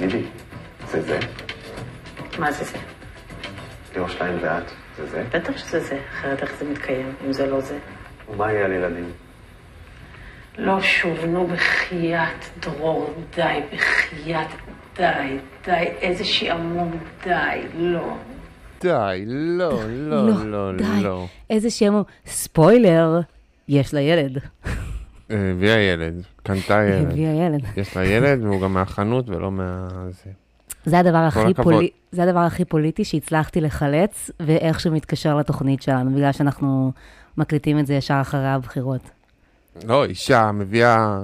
[0.00, 0.22] תגידי,
[0.90, 1.18] זה זה?
[2.38, 2.78] מה זה זה?
[3.94, 4.62] ליאור שטיין ואת,
[4.96, 5.24] זה זה?
[5.32, 7.78] בטח שזה זה, אחרת איך זה מתקיים, אם זה לא זה.
[8.30, 9.10] ומה יהיה על ילדים?
[10.58, 14.46] לא שוב, נו בחייאת, דרור, די, בחייאת,
[14.96, 18.16] די, די, איזה שעמום, די, לא.
[18.80, 21.02] די, לא, לא, לא, די.
[21.02, 21.26] לא.
[21.50, 23.20] איזה שם, ספוילר,
[23.68, 24.38] יש לה ילד.
[25.30, 27.10] אה, הביאה ילד, קנתה ילד.
[27.10, 27.60] הביאה ילד.
[27.76, 29.88] יש לה ילד והוא גם מהחנות ולא מה...
[30.10, 30.98] זה.
[30.98, 31.54] הדבר הכי.
[31.54, 31.90] פולי...
[32.12, 36.92] זה הדבר הכי פוליטי שהצלחתי לחלץ, ואיך שהוא מתקשר לתוכנית שלנו, בגלל שאנחנו
[37.36, 39.10] מקליטים את זה ישר אחרי הבחירות.
[39.84, 41.22] לא, אישה מביאה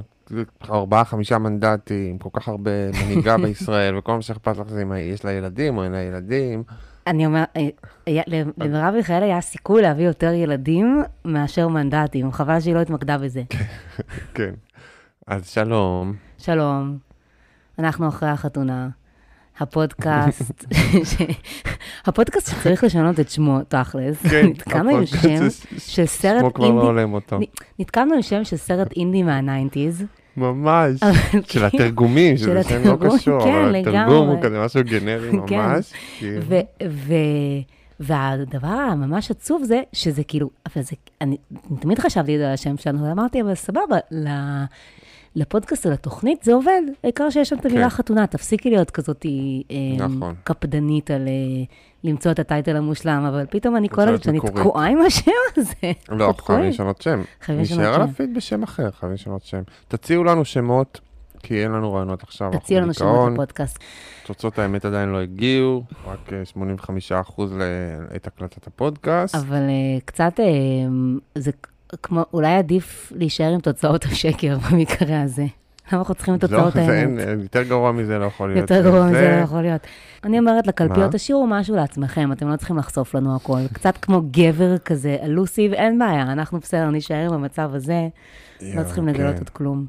[0.70, 5.24] ארבעה, חמישה מנדטים, כל כך הרבה מנהיגה בישראל, וכל מה שאכפת לך זה אם יש
[5.24, 6.62] לה ילדים או אין לה ילדים.
[7.06, 7.68] אני אומר, אה,
[8.58, 13.42] למרב מיכאל היה סיכוי להביא יותר ילדים מאשר מנדטים, חבל שהיא לא התמקדה בזה.
[14.34, 14.54] כן.
[15.26, 16.14] אז שלום.
[16.38, 16.98] שלום,
[17.78, 18.88] אנחנו אחרי החתונה.
[19.60, 20.64] הפודקאסט.
[22.06, 24.22] הפודקאסט שצריך לשנות את שמו, תכלס.
[24.26, 27.38] כן, נתקענו עם הפודקאסט שם ש- של סרט שמו כבר לא הולם אותו.
[27.78, 30.04] נתקענו עם שם של סרט אינדי מה nineties.
[30.36, 31.00] ממש.
[31.30, 31.64] של כן.
[31.64, 34.42] התרגומים, שזה שם לא קשור, כן, אבל התרגום הוא.
[34.42, 35.58] כזה משהו גנרי כן.
[35.58, 35.92] ממש.
[36.18, 36.40] כאילו.
[38.00, 41.36] והדבר הממש עצוב זה, שזה כאילו, אבל זה, אני
[41.80, 43.96] תמיד חשבתי על השם שלנו, ואמרתי, אבל סבבה,
[45.36, 47.96] לפודקאסט או לתוכנית זה עובד, העיקר שיש שם את המילה כן.
[47.96, 49.26] חתונה, תפסיקי להיות כזאת
[49.70, 50.34] אה, נכון.
[50.44, 51.64] קפדנית על אה,
[52.06, 54.56] למצוא את הטייטל המושלם, אבל פתאום אני קולטת שאני מקורית.
[54.56, 55.92] תקועה עם השם הזה.
[56.08, 56.34] לא.
[56.38, 57.22] חייבים לשנות שם.
[57.40, 58.12] חייבים לשנות נשאר על שם.
[58.12, 59.62] הפיד בשם אחר, חייבים לשנות שם.
[59.88, 61.00] תציעו לנו שמות,
[61.42, 62.46] כי אין לנו רעיונות עכשיו.
[62.46, 63.32] אנחנו תציעו לנו שמות.
[63.32, 63.78] לפודקאסט.
[64.26, 66.42] תוצאות האמת עדיין לא הגיעו, רק אה,
[67.28, 67.42] 85%
[68.16, 69.34] את הקלטת הפודקאסט.
[69.34, 70.44] אבל אה, קצת, אה,
[71.34, 71.50] זה
[72.02, 75.46] כמו, אולי עדיף להישאר עם תוצאות השקר במקרה הזה.
[75.92, 77.42] למה אנחנו צריכים את לא, תוצאות האמת?
[77.42, 78.70] יותר גרוע מזה לא יכול להיות.
[78.70, 79.80] יותר גרוע מזה זה- לא יכול להיות.
[80.24, 81.12] אני אומרת לקלפיות?
[81.12, 83.58] תשאירו משהו לעצמכם, אתם לא צריכים לחשוף לנו הכל.
[83.72, 88.08] קצת כמו גבר כזה, אלוסיב, אין בעיה, אנחנו בסדר, נישאר במצב הזה,
[88.62, 89.38] לא צריכים לגלות כן.
[89.38, 89.86] עוד כלום.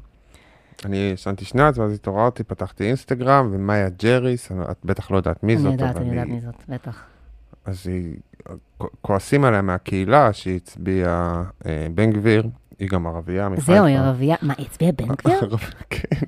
[0.84, 5.66] אני ישנתי שנץ, ואז התעוררתי, פתחתי אינסטגרם, ומאיה ג'ריס, את בטח לא יודעת מי זאת,
[5.66, 7.02] אני יודעת, אני יודעת מי זאת, בטח.
[7.64, 8.14] אז היא,
[9.02, 12.42] כועסים עליה מהקהילה שהיא הצביעה אה, בן גביר,
[12.78, 13.72] היא גם ערבייה מחיפה.
[13.72, 15.56] זהו, היא ערבייה, מה, היא הצביעה בן גביר?
[15.90, 16.26] כן.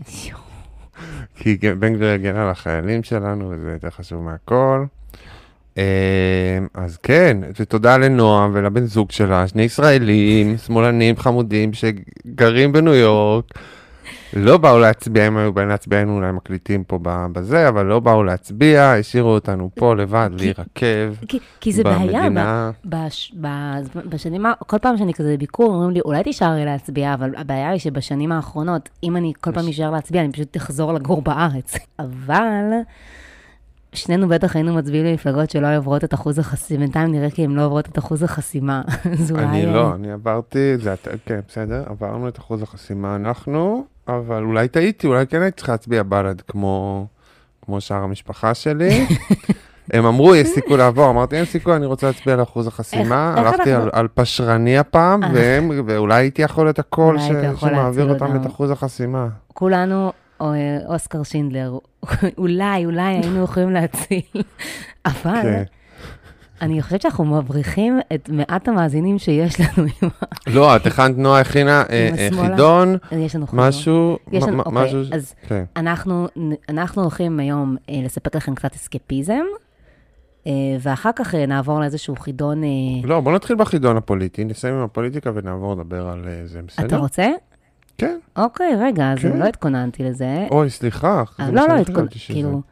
[1.35, 4.85] כי גם בן גביר הגן על החיילים שלנו, וזה יותר חשוב מהכל.
[5.79, 13.45] אה, אז כן, ותודה לנועם ולבן זוג שלה, שני ישראלים, שמאלנים חמודים שגרים בניו יורק.
[14.37, 16.99] לא באו להצביע, אם היו באים להצביע, היינו אולי מקליטים פה
[17.33, 21.15] בזה, אבל לא באו להצביע, השאירו אותנו פה לבד, להירקב.
[21.29, 22.23] כי- כי זה בעיה,
[24.07, 28.33] בשנים, כל פעם שאני כזה בביקור, אומרים לי, אולי תישארי להצביע, אבל הבעיה היא שבשנים
[28.33, 31.75] האחרונות, אם אני כל פעם אשאר להצביע, אני פשוט אחזור לגור בארץ.
[31.99, 32.65] אבל
[33.93, 37.65] שנינו בטח היינו מצביעים למפלגות שלא עוברות את אחוז החסימה, בינתיים נראה כי הן לא
[37.65, 38.83] עוברות את אחוז החסימה.
[39.39, 40.75] אני אה, לא, אני עברתי,
[41.27, 43.85] כן, בסדר, עברנו את אחוז החסימה אנחנו,
[44.19, 47.07] אבל אולי טעיתי, אולי כן הייתי צריכה להצביע בל"ד כמו,
[47.65, 49.07] כמו שאר המשפחה שלי.
[49.93, 53.35] הם אמרו, יש סיכוי לעבור, אמרתי, אין סיכוי, אני רוצה להצביע על אחוז החסימה.
[53.37, 55.29] איך הלכתי אנחנו- על, על פשרני הפעם, אה.
[55.35, 58.37] והם, ואולי הייתי יכול הקול ש, היית יכול שמעביר אותם.
[58.37, 59.29] את אחוז החסימה.
[59.55, 61.79] כולנו, או, אה, אוסקר שינדלר,
[62.39, 64.21] אולי, אולי היינו יכולים להציל,
[65.07, 65.63] אבל כן.
[66.61, 69.89] אני חושבת שאנחנו מבריחים את מעט המאזינים שיש לנו.
[70.47, 72.29] לא, את הכנת, נועה הכינה אה, אה?
[72.31, 72.97] חידון.
[73.53, 74.41] משהו, אוקיי,
[74.73, 75.65] משהו, אז כן.
[75.77, 76.29] אנחנו,
[76.95, 79.45] הולכים היום אה, לספק לכם קצת אסקפיזם,
[80.81, 82.63] ואחר כך נעבור לאיזשהו חידון.
[83.05, 86.87] לא, בוא נתחיל בחידון הפוליטי, נסיים עם הפוליטיקה ונעבור לדבר על זה, בסדר?
[86.87, 87.29] אתה רוצה?
[87.99, 88.19] כן.
[88.37, 89.37] אוקיי, רגע, אז כן.
[89.37, 90.47] לא התכוננתי לזה.
[90.51, 91.23] אוי, סליחה.
[91.39, 92.19] לא, לא, התכוננתי.
[92.19, 92.63] כאילו,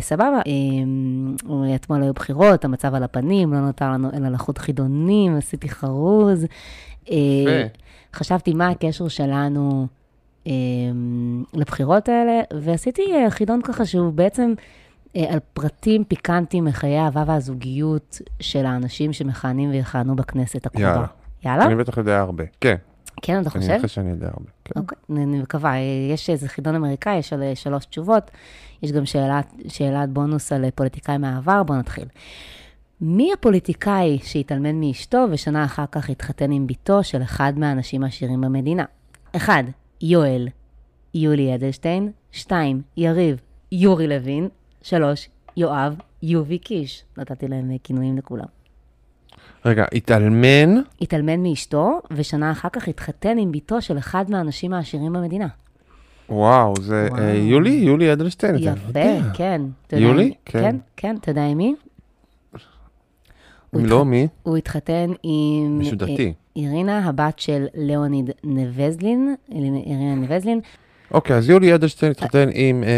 [0.00, 0.40] סבבה.
[0.46, 6.46] אה, אתמול היו בחירות, המצב על הפנים, לא נותר לנו אלא לחוט חידונים, עשיתי חרוז.
[7.10, 7.66] אה.
[8.14, 9.86] חשבתי מה הקשר שלנו
[10.46, 10.52] אה,
[11.54, 14.54] לבחירות האלה, ועשיתי אה, חידון ככה שהוא בעצם
[15.16, 20.88] אה, על פרטים פיקנטיים מחיי האהבה והזוגיות של האנשים שמכהנים ויכהנו בכנסת הקרובה.
[20.88, 21.06] יאללה.
[21.44, 21.66] יאללה?
[21.66, 22.44] אני בטח יודע הרבה.
[22.60, 22.76] כן,
[23.22, 23.76] כן, אתה אני חושב?
[23.76, 24.53] חושב שאני יודע הרבה.
[24.64, 24.80] כן.
[24.80, 25.74] אוקיי, אני מקווה.
[26.12, 28.30] יש איזה חידון אמריקאי, יש על אה, שלוש תשובות.
[28.82, 32.04] יש גם שאלת, שאלת בונוס על אה, פוליטיקאי מהעבר, בואו נתחיל.
[33.00, 38.84] מי הפוליטיקאי שהתאלמן מאשתו ושנה אחר כך התחתן עם בתו של אחד מהאנשים העשירים במדינה?
[39.36, 39.64] 1.
[40.00, 40.48] יואל,
[41.14, 42.12] יולי אדלשטיין.
[42.32, 42.82] 2.
[42.96, 43.40] יריב,
[43.72, 44.48] יורי לוין.
[44.82, 45.28] 3.
[45.56, 47.04] יואב, יובי קיש.
[47.16, 48.53] נתתי להם אה, כינויים לכולם.
[49.64, 55.46] רגע, התאלמן, התאלמן מאשתו, ושנה אחר כך התחתן עם בתו של אחד מהאנשים העשירים במדינה.
[56.28, 57.22] וואו, זה וואו.
[57.22, 57.70] אה, יולי?
[57.70, 59.22] יולי אדלשטיין, אתה לא יפה, יודע.
[59.34, 59.62] כן.
[59.86, 60.34] אתה יודע יולי?
[60.44, 60.60] כן.
[60.60, 61.74] כן, כן, אתה יודע עם מי?
[63.74, 64.28] אם לא, מי?
[64.42, 65.78] הוא התחתן עם...
[65.78, 66.26] מישהו דתי.
[66.26, 70.60] אה, אירינה, הבת של ליאוניד נבזלין, אירינה נבזלין,
[71.10, 72.88] אוקיי, אז יולי אדלשטיין התחתן עם אה,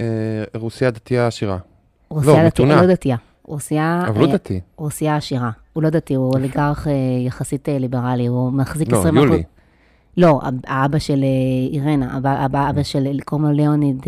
[0.00, 1.58] אה, רוסיה דתייה עשירה.
[2.08, 2.82] רוסיה דתייה, מתונה.
[2.82, 3.16] לא דתייה.
[3.44, 4.60] רוסיה, אבל לא אה, דתי.
[4.76, 5.50] רוסיה עשירה.
[5.76, 6.92] הוא לא דתי, הוא אוליגרך אה,
[7.26, 9.06] יחסית אה, ליברלי, הוא מחזיק לא, 20%.
[9.16, 9.42] יולי.
[10.16, 14.02] לא, אב- האבא של אה, אירנה, אבא, אבא, אבא של, קוראים לו ליאוניד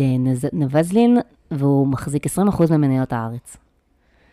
[0.53, 1.17] נבזלין,
[1.51, 2.39] והוא מחזיק 20%
[2.71, 3.57] ממניות הארץ.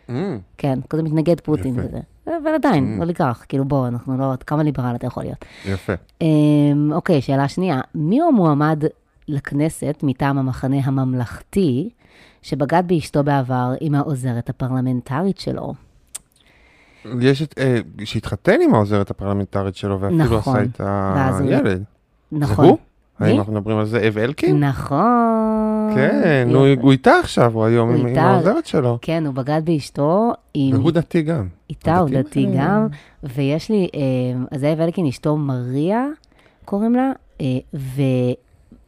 [0.09, 1.81] אמ, כן, כזה מתנגד פוטין יפה.
[1.87, 1.99] וזה.
[2.25, 3.01] אבל עדיין, Mm.
[3.01, 5.45] אוליגרך, כאילו בוא, אנחנו לא, כמה ליברל אתה יכול להיות.
[5.65, 5.93] יפה.
[6.21, 8.83] אמ, אוקיי, שאלה שנייה, מי הוא המועמד
[9.27, 11.89] לכנסת מטעם המחנה הממלכתי,
[12.41, 15.73] שבגד באשתו בעבר עם העוזרת הפרלמנטרית שלו?
[17.21, 20.55] יש את, אה, שהתחתן עם העוזרת הפרלמנטרית שלו, ואפילו נכון.
[20.59, 20.81] עשה את
[21.41, 21.83] הוא- הילד.
[22.31, 22.65] נכון.
[22.65, 22.77] זה הוא?
[23.19, 24.63] האם אנחנו מדברים על זאב אלקין?
[24.63, 25.91] נכון.
[25.95, 26.67] כן, הוא.
[26.81, 28.21] הוא איתה עכשיו, הוא היום הוא עם עם איתה.
[28.21, 28.97] העוזרת שלו.
[29.01, 30.75] כן, הוא בגד באשתו עם...
[30.79, 31.47] והוא דתי גם.
[31.69, 32.45] איתה הוא דתי?
[32.57, 32.87] גם,
[33.23, 36.05] ויש לי, אה, זאב אלקין, אשתו מריה,
[36.65, 37.11] קוראים לה,
[37.41, 37.45] אה,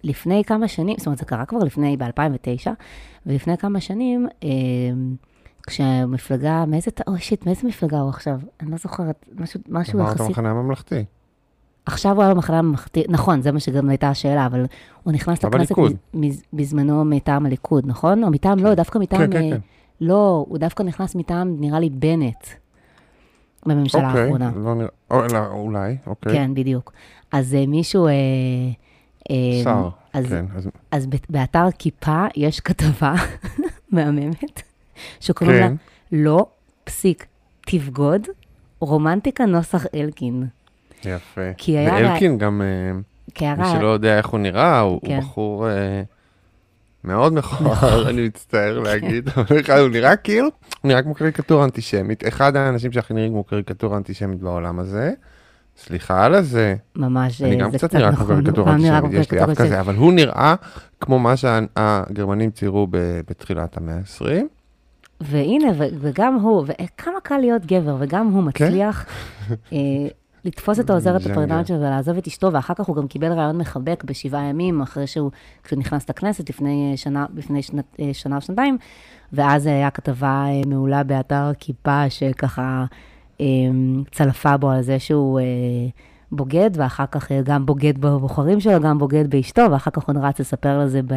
[0.03, 2.69] ולפני כמה שנים, זאת אומרת, זה קרה כבר לפני, ב-2009,
[3.25, 4.49] ולפני כמה שנים, אה,
[5.69, 8.39] כשהמפלגה, מאיזה, אוי שיט, מאיזה מפלגה הוא עכשיו?
[8.61, 11.05] אני לא זוכרת, משהו, משהו אמרת יחסית, המחנה הממלכתי.
[11.85, 14.65] עכשיו הוא היה במחנה הממלכתי, נכון, זה מה שגם הייתה השאלה, אבל
[15.03, 15.75] הוא נכנס לכנסת
[16.53, 18.23] בזמנו מטעם הליכוד, נכון?
[18.23, 19.57] או מטעם, לא, דווקא מטעם, כן, כן, אה, כן.
[20.01, 22.47] לא, הוא דווקא נכנס מטעם, נראה לי, בנט,
[23.65, 24.51] בממשלה אוקיי, האחרונה.
[24.55, 26.33] לא נראה, לא, אולי, אוקיי.
[26.33, 26.93] כן, בדיוק.
[27.31, 28.07] אז אה, מישהו...
[28.07, 28.13] אה,
[29.63, 29.89] שר,
[30.29, 30.45] כן.
[30.91, 33.13] אז- באתר כיפה יש כתבה
[33.91, 34.61] מהממת,
[35.19, 35.75] שקוראים לה כן.
[36.11, 36.45] לא
[36.83, 37.25] פסיק
[37.61, 38.27] תבגוד,
[38.79, 40.47] רומנטיקה נוסח אלקין.
[41.05, 41.41] יפה.
[41.57, 45.19] כי היה ואלקין גם, אה, מי שלא יודע איך הוא נראה, הוא הוא כן.
[45.19, 46.01] בחור אה,
[47.03, 50.47] מאוד מכוער, אני מצטער להגיד, אבל הוא נראה כאילו,
[50.81, 52.27] הוא נראה כמו קריקטורה אנטישמית.
[52.27, 55.11] אחד האנשים שהכי נראים כמו קריקטורה אנטישמית בעולם הזה.
[55.77, 59.13] סליחה על הזה, ממש, אני אה, גם זה קצת נראה כמו נכון, הוא קריקטורה אנטישמית,
[59.13, 60.55] יש לי אף כזה, אבל הוא נראה
[60.99, 62.87] כמו מה שהגרמנים ציירו
[63.27, 64.58] בתחילת המאה ה-20.
[65.21, 68.65] והנה, וגם הוא, וכמה קל להיות גבר, וגם הוא כן?
[68.65, 69.05] מצליח
[69.73, 69.77] אה,
[70.45, 71.25] לתפוס את העוזרת.
[71.25, 75.07] הפרלמנטרית שלו ולעזוב את אשתו, ואחר כך הוא גם קיבל רעיון מחבק בשבעה ימים, אחרי
[75.07, 75.31] שהוא,
[75.63, 78.77] כשהוא נכנס לכנסת לפני אה, שנה, לפני שנת, אה, שנה או שנתיים,
[79.33, 82.85] ואז היה כתבה מעולה באתר כיפה, שככה
[83.41, 83.45] אה,
[84.11, 85.39] צלפה בו על זה שהוא...
[86.31, 90.79] בוגד, ואחר כך גם בוגד בבוחרים שלו, גם בוגד באשתו, ואחר כך הוא רץ לספר
[90.79, 91.13] לזה ב...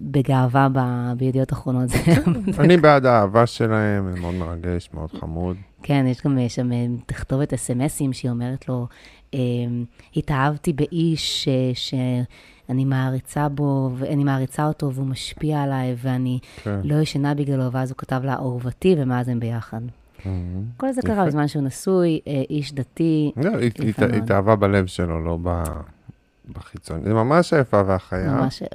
[0.00, 0.78] בגאווה ב...
[1.16, 1.90] בידיעות אחרונות.
[2.58, 5.56] אני בעד האהבה שלהם, זה מאוד מרגש, מאוד חמוד.
[5.82, 8.86] כן, יש גם שם אה, תכתובת אס.אם.אסים שהיא אומרת לו,
[9.34, 9.38] אה,
[10.16, 16.80] התאהבתי באיש אה, שאני מעריצה בו, ואני מעריצה אותו והוא משפיע עליי, ואני כן.
[16.84, 19.80] לא ישנה בגללו, ואז הוא כתב לה אהובתי, ומאז הם ביחד.
[20.18, 20.26] Mhm.
[20.76, 21.02] כל זה.
[21.02, 22.20] קרה בזמן שהוא נשוי,
[22.50, 23.50] איש דתי, לא.
[23.58, 25.64] היא התאהבה בלב שלו, לא ב-
[26.54, 27.02] בחיצון.
[27.04, 28.32] זה ממש היפה והחיה.
[28.32, 28.68] ממש, אה,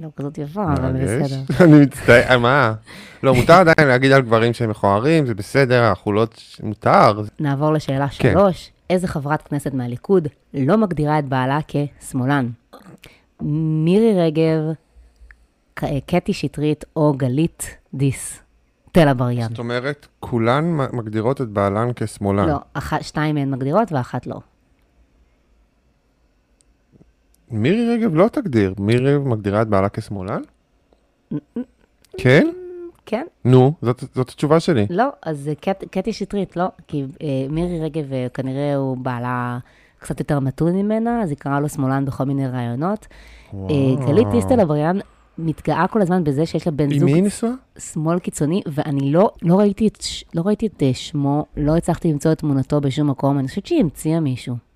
[0.00, 0.92] לא כזאת יפה, אבל.
[0.92, 1.36] בסדר.
[1.64, 2.74] אני מצטער, מה?
[3.22, 6.26] לא, מותר עדיין להגיד על גברים שהם מכוערים, זה בסדר, אנחנו לא...
[6.62, 7.22] מותר.
[7.40, 8.32] נעבור לשאלה כן.
[8.32, 8.70] שלוש.
[8.90, 12.48] איזה חברת כנסת מהליכוד לא מגדירה את בעלה כשמאלן?
[13.40, 14.60] מירי רגב,
[15.74, 18.40] ק- קטי שטרית או גלית דיס?
[18.92, 19.48] תל אבריאן.
[19.48, 22.48] זאת אומרת, כולן מגדירות את בעלן כשמאלן.
[22.48, 24.40] לא, אחת, שתיים מהן מגדירות ואחת לא.
[27.50, 28.74] מירי רגב לא תגדיר.
[28.78, 30.40] מירי רגב מגדירה את בעלה כשמאלן?
[32.18, 32.46] כן?
[33.06, 33.26] כן?
[33.44, 34.86] נו, זאת זאת התשובה שלי.
[34.90, 39.58] לא, אז קט, קטי שטרית, לא, כי אה, מירי רגב אה, כנראה הוא בעלה
[39.98, 43.06] קצת יותר מתון ממנה, אז היא קראה לו שמאלן בכל מיני רעיונות.
[43.54, 44.98] אה, גלית דיסטל אבריאן
[45.38, 47.52] מתגאה כל הזמן בזה שיש לה בן עם זוג מי היא נשואה?
[47.78, 49.98] שמאל קיצוני, ואני לא, לא, ראיתי את,
[50.34, 53.80] לא ראיתי את אה, שמו, לא הצלחתי למצוא את תמונתו בשום מקום, אני חושבת שהיא
[53.80, 54.67] המציאה מישהו.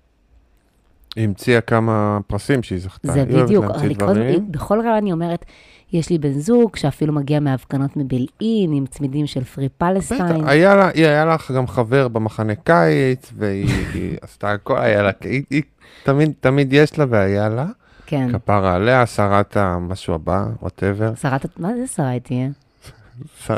[1.15, 3.11] היא המציאה כמה פרסים שהיא זכתה.
[3.11, 4.13] זה בדיוק, אני כל.
[4.51, 5.45] בכל רעיון אני אומרת,
[5.93, 10.47] יש לי בן זוג שאפילו מגיע מהפגנות מבילעין, עם צמידים של פרי בטח, פלסטיין.
[10.47, 15.43] היה לה, היה לך גם חבר במחנה קיץ, והיא היא עשתה הכל, היה לה, היא,
[15.49, 15.61] היא
[16.03, 17.65] תמיד, תמיד יש לה והיה לה.
[18.05, 18.29] כן.
[18.33, 21.15] כפרה עליה, שרת המשהו הבא, whatever.
[21.15, 22.47] שרת, מה זה שרה תהיה?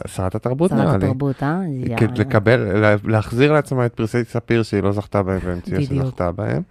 [0.07, 1.05] שרת התרבות נראה שרת לי.
[1.07, 1.61] התרבות, אה?
[1.67, 2.07] יאללה.
[2.17, 5.81] לקבל, לה- להחזיר לעצמה את פרסי ספיר שהיא לא זכתה בהם והמציאה.
[5.81, 6.61] שזכתה בהם.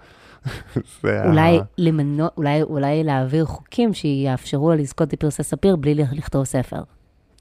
[1.04, 6.82] ה- אולי למנות, אולי, אולי להעביר חוקים שיאפשרו לה לזכות בפרסי ספיר בלי לכתוב ספר.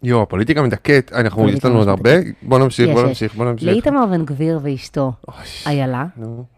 [0.04, 3.04] יואו, הפוליטיקה מדכאת, אנחנו, יש לנו עוד הרבה, בוא נמשיך, בוא.
[3.04, 3.68] נמשיך, בוא נמשיך.
[3.68, 5.12] לאיתמר בן גביר ואשתו,
[5.66, 6.06] איילה.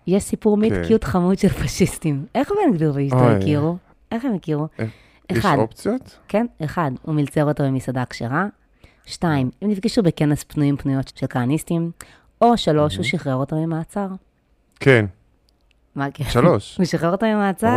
[0.07, 0.83] יש סיפור מיט כן.
[0.87, 2.25] קיוט חמוד של פשיסטים.
[2.35, 3.29] איך בן גביר ואשתו.
[3.29, 3.77] הכירו?
[4.11, 4.67] איך הם הכירו?
[4.79, 4.85] אה,
[5.31, 6.17] יש אופציות?
[6.27, 8.45] כן, אחד, הוא מלצר אותו במסעדה כשרה.
[9.05, 11.91] שתיים, הם נפגשו בכנס פנויים פנויות של כהניסטים.
[12.41, 14.07] או שלוש, הוא שחרר אותו ממעצר.
[14.79, 15.05] כן,
[15.95, 16.23] מה כן?
[16.23, 16.77] שלוש.
[16.77, 17.67] הוא שחרר אותו ממעצר,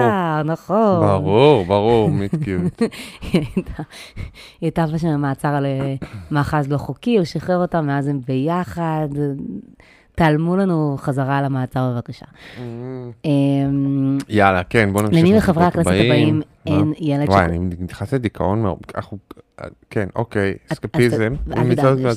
[0.44, 1.00] נכון.
[1.06, 2.82] ברור, ברור, מיטקיות.
[3.32, 3.82] היא הייתה-
[4.60, 5.94] היא הייתה שם במעצר על אה,
[6.30, 9.08] מאחז לא חוקי, הוא שחרר אותה, מאז הם ביחד.
[10.14, 12.26] תעלמו לנו חזרה למעצר בבקשה.
[13.24, 15.18] אמ, יאללה, כן, בוא נמשיך.
[15.24, 17.58] למי מחברי הכנסת הבאים אין ילד וואי, ש- אני
[17.88, 18.78] נכנס לדיכאון מאוד.
[18.96, 19.18] אנחנו-
[19.90, 21.34] כן, אוקיי, אסקפיזם.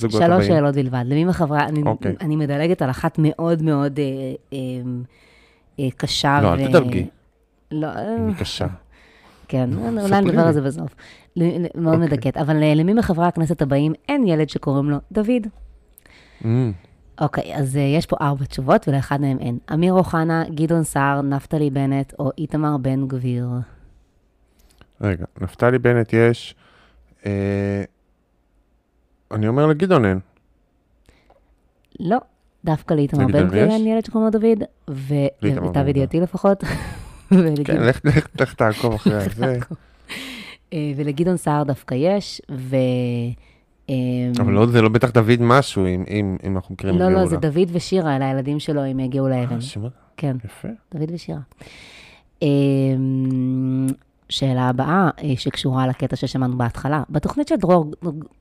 [0.10, 0.46] שלוש.
[0.48, 1.04] שאלות בלבד.
[1.06, 2.16] למי מחברי, אני- אוקיי.
[2.22, 4.04] אני מדלגת על אחת מאוד מאוד אה,
[4.54, 4.58] אה,
[5.98, 6.42] קשה.
[6.42, 7.08] לא, אל ו- תדלגי.
[7.72, 8.68] לא, אה, היא קשה.
[9.48, 10.54] כן, אולי נדבר על.
[10.54, 10.96] זה בסוף.
[11.38, 11.98] מאוד אוקיי.
[11.98, 12.38] מדכאת.
[12.38, 15.48] אבל אה, למי מחברי הכנסת הבאים אין ילד שקוראים לו דוד?
[16.46, 16.72] אמ,
[17.22, 19.58] אוקיי, אז אה, יש פה ארבע תשובות ולאחד מהם אין.
[19.74, 23.48] אמיר אוחנה, גדעון סער, נפתלי בנט או איתמר בן גביר.
[25.02, 26.56] רגע, נפתלי בנט יש...
[27.26, 27.84] אה,
[29.32, 30.20] אני אומר לגדעון אין.
[32.00, 32.18] לא,
[32.66, 33.70] דווקא לאיתמר בן גביר?
[33.72, 34.64] אין ילד שקוראים לו דוד,
[35.42, 36.64] ולמיטב ידיעתי לפחות.
[37.66, 39.58] כן, לך- תעקוב אחרי זה.
[40.74, 42.76] אה, ולגדעון סער דווקא יש, ו...
[43.90, 43.96] אה,
[44.40, 47.14] אבל לא, זה לא בטח דוד משהו, אם- אם אם אנחנו מכירים את לא, לא,
[47.14, 47.28] גאולה.
[47.30, 49.62] זה דוד ושירה, אלה הילדים שלו עם אה, גאולה אבן.
[49.62, 49.88] שמע,
[50.18, 50.68] כן, יפה.
[50.96, 51.40] דוד ושירה.
[52.44, 52.48] אה,
[54.30, 57.04] שאלה הבאה, אה, שקשורה לקטע ששמענו בהתחלה.
[57.10, 57.92] בתוכנית של דרור,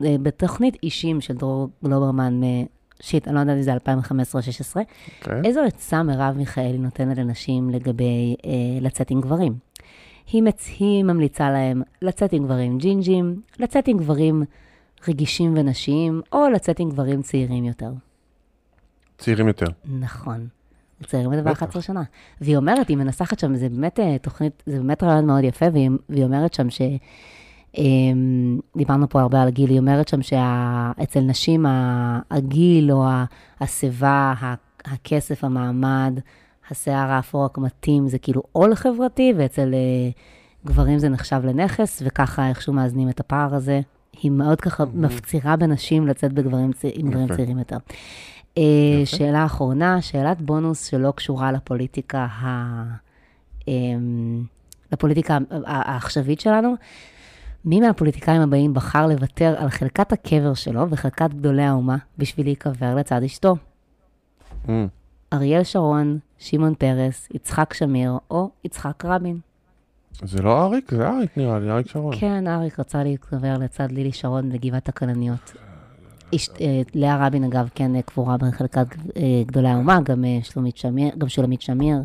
[0.01, 2.41] בתוכנית אישים של דרור גלוברמן,
[3.01, 3.77] שיט, אני לא יודעת אם זה 2015-2016,
[4.75, 5.41] אוקיי.
[5.45, 9.53] איזו עצה מרב מיכאלי נותנת לנשים לגבי אה, לצאת עם גברים?
[10.31, 10.67] היא, מצ...
[10.79, 14.43] היא ממליצה להם לצאת עם גברים ג'ינג'ים, לצאת עם גברים
[15.07, 17.91] רגישים ונשיים, או לצאת עם גברים צעירים יותר.
[19.17, 19.67] צעירים יותר.
[19.99, 20.47] נכון.
[21.05, 21.63] צעירים בטח.
[21.63, 22.03] ב-11 שנה.
[22.41, 25.89] והיא אומרת, היא מנסחת שם, זה באמת אה, תוכנית, זה באמת רעיון מאוד יפה, והיא,
[26.09, 26.81] והיא אומרת שם ש...
[27.77, 31.65] אמ, דיברנו פה הרבה על גיל, היא אומרת שם שאצל נשים
[32.31, 33.05] הגיל או
[33.59, 34.33] השיבה,
[34.85, 36.19] הכסף, המעמד,
[36.69, 40.09] השיער האפור רק מתאים, זה כאילו עול חברתי, ואצל אה,
[40.65, 43.81] גברים זה נחשב לנכס, וככה איכשהו מאזנים את הפער הזה.
[44.21, 46.73] היא מאוד ככה מפצירה בנשים לצאת בגברים.
[47.35, 47.77] צעירים יותר.
[48.57, 52.83] אה, שאלה אחרונה, שאלת בונוס שלא קשורה לפוליטיקה, ה...
[53.67, 54.43] אמ,
[54.91, 56.75] לפוליטיקה העכשווית שלנו.
[57.65, 63.23] מי מהפוליטיקאים הבאים בחר לוותר על חלקת הקבר שלו וחלקת גדולי האומה בשביל להיקבר לצד
[63.23, 63.55] אשתו?
[64.69, 64.87] אמ,
[65.33, 69.39] אריאל שרון, שמעון פרס, יצחק שמיר או יצחק רבין.
[70.23, 70.91] זה לא אריק?
[70.91, 72.15] זה אריק נראה לי, אריק שרון.
[72.19, 75.53] כן, אריק רצה להיקבר לצד לילי שרון בגבעת הכלניות.
[76.33, 78.87] אה, לאה רבין, אגב, כן אה, קבורה בחלקת
[79.17, 81.97] אה, גדולי האומה, גם שלומית שמיר, גם שולמית שמיר.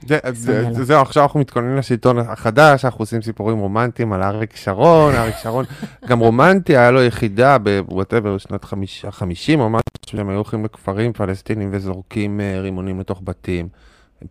[0.00, 0.74] זה- זה- סמל.
[0.74, 5.34] זה- זהו, עכשיו אנחנו מתכוננים לשלטון החדש, אנחנו עושים סיפורים רומנטיים על אריק שרון, אריק
[5.42, 5.64] שרון,
[6.08, 10.64] גם רומנטי, היה לו יחידה ב whatever, שנות חמיש- החמישים או משהו, שהם היו הולכים
[10.64, 13.68] לכפרים פלסטינים וזורקים אה, רימונים לתוך בתים,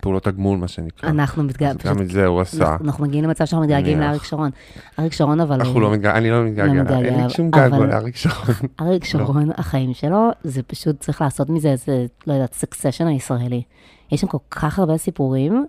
[0.02, 1.10] פעולות הגמול, מה שנקרא.
[1.10, 2.76] אנחנו מתגעגעים, גם את זה הוא עשה.
[2.84, 4.00] אנחנו מגיעים למצב שאנחנו מתגעגעים.
[4.00, 4.50] לאריק שרון.
[5.00, 5.56] אריק שרון, אבל...
[5.62, 8.56] אנחנו לא מתגעגעים, אני לא מתגעגע, מתגעגע, אין לי שום געגוע לאריק שרון.
[8.82, 13.62] אריק שרון, החיים שלו, זה פשוט צריך לעשות מזה איזה, לא יודעת, סקסשן הישראלי.
[14.12, 15.66] יש שם כל כך הרבה סיפורים,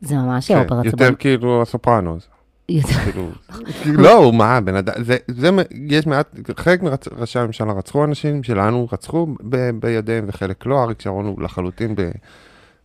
[0.00, 1.14] זה ממש כן, אופרה יותר.
[1.18, 2.28] כאילו הסופרנוס.
[2.68, 3.28] יותר- כאילו,
[3.82, 8.04] כאילו, לא, הוא מה, בן אדם, זה, זה, מ- יש מעט, חלק מראשי הממשלה רצחו
[8.04, 12.10] אנשים שלנו, רצחו ב, בידיהם וחלק לא, אריק שרון הוא לחלוטין ב,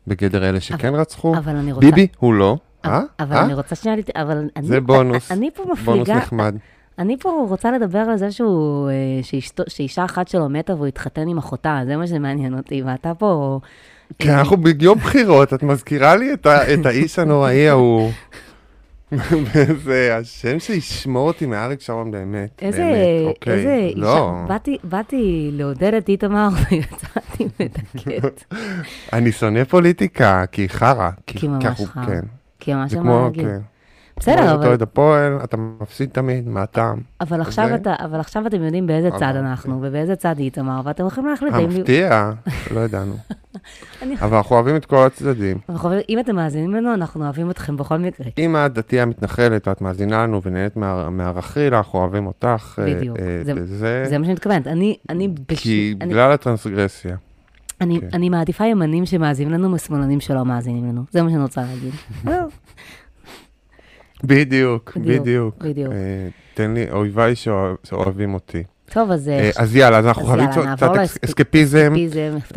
[0.08, 1.88] בגדר אלה שכן רצחו, אבל אני רוצה...
[1.88, 3.02] ביבי הוא לא, אה?
[3.20, 3.46] אבל אה?
[3.46, 4.68] אני רוצה שנייה, אבל אני...
[4.68, 6.56] זה בונוס, אני פה בונוס נחמד.
[7.00, 11.28] אני פה רוצה לדבר על זה שהוא, אה, שאשתו- שאישה אחת שלו מתה והוא התחתן
[11.28, 13.60] עם אחותה, זה מה שמעניין אותי, ואתה פה...
[14.20, 18.12] כן, אנחנו ביום בחירות, את מזכירה לי את, ה, את האיש הנוראי ההוא.
[19.12, 23.54] וזה השם שישמור אותי מאריק שרון באמת, איזה, באמת, אוקיי.
[23.54, 28.44] איזה אישה, לא, באתי, באתי לעודד את איתמר ויצאתי מדכאת.
[29.14, 31.10] אני שונא פוליטיקה, כי חרא.
[31.28, 32.06] כי ממש אנחנו- חרא.
[32.06, 32.22] כן.
[32.60, 33.46] כי ממש זה כמו, להגיד.
[34.20, 36.98] בסדר, אבל, אוהד הפועל, אתה מפסיד תמיד, מה הטעם?
[37.22, 41.30] אבל, עכשיו אתה, אבל עכשיו אתם יודעים באיזה צד אנחנו ובאיזה צד איתמר, ואתם יכולים
[41.30, 41.70] להחליט אה, אם...
[41.70, 42.32] מפתיע,
[42.74, 43.14] לא ידענו.
[44.22, 45.58] אבל אנחנו אוהבים את כל הצדדים.
[46.10, 48.26] אם אתם מאזינים לנו, אנחנו אוהבים אתכם בכל מקרה.
[48.38, 52.80] אם את דתייה מתנחלת ואת מאזינה לנו ונהנית מה- מהרכיל, אנחנו אוהבים אותך.
[52.80, 53.18] אה, בדיוק.
[53.20, 54.68] אה, זה- מה שאני מתכוונת.
[54.68, 54.98] אני.
[55.48, 57.16] כי בגלל הטרנסגרסיה.
[57.82, 58.08] אני, כן.
[58.14, 61.04] אני מעדיפה ימנים שמאזינים לנו משמאלנים שלא מאזינים לנו.
[61.12, 61.94] זה מה שאני רוצה להגיד.
[64.24, 65.94] בדיוק, בדיוק, בדיוק.
[65.94, 68.64] אה, תן לי, אויביי שאוה- שאוהבים אותי.
[68.94, 69.30] טוב, אז...
[69.30, 70.90] אה, אז יאללה, אז אנחנו חייבים קצת
[71.26, 71.94] אסקפיזם,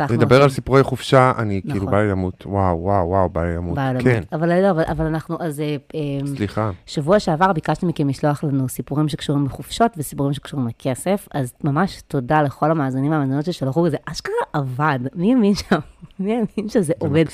[0.09, 0.49] לדבר על.
[0.49, 1.91] סיפורי חופשה, אני כאילו נכון.
[1.91, 4.23] בא לי למות, וואו, וואו, וואו, בא לי למות, כן.
[4.33, 9.07] אבל לא, אבל- אנחנו, אז אה, אה, סליחה, שבוע שעבר ביקשתי מכם לשלוח לנו סיפורים
[9.09, 14.99] שקשורים לחופשות וסיפורים שקשורים לכסף, אז ממש תודה לכל המאזינים והמאזינות ששלחו, זה אשכרה עבד.
[15.15, 15.79] מי האמין שם?
[16.19, 17.25] מי האמין שזה זה עובד?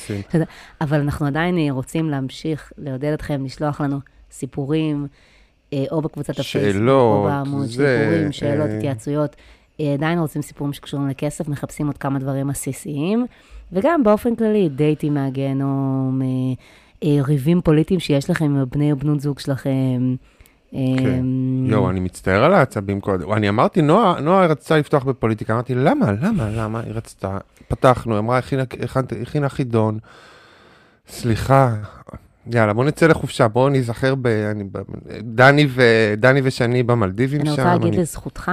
[0.81, 3.99] אבל אנחנו עדיין אה, רוצים להמשיך לעודד אתכם לשלוח לנו
[4.31, 5.07] סיפורים,
[5.73, 9.35] אה, או בקבוצת הפייסבוק, או בעמוד, זה, סיפורים, שאלות, אה, התייעצויות.
[9.79, 13.25] אה, עדיין רוצים סיפורים שקשורים לכסף, מחפשים עוד כמה דברים עסיסיים,
[13.71, 16.21] וגם באופן כללי, דייטים מהגיהנום,
[17.03, 20.15] ריבים פוליטיים שיש לכם עם בני או בנות זוג שלכם.
[20.71, 21.25] כן.
[21.65, 23.33] יואו, אני מצטער על העצבים קודם.
[23.33, 26.79] אני אמרתי, נועה, נועה רצתה לפתוח בפוליטיקה, אמרתי, למה, למה, למה?
[26.79, 28.39] היא רצתה, פתחנו, אמרה,
[29.21, 29.99] הכינה חידון.
[31.07, 31.75] סליחה,
[32.53, 34.27] יאללה, בוא נצא לחופשה, בואו ניזכר ב...
[34.27, 34.77] אני ב-
[35.21, 37.51] דני ו- דני ושני במלדיבים אני שם.
[37.51, 38.51] רוצה להגיד אני- לזכותך,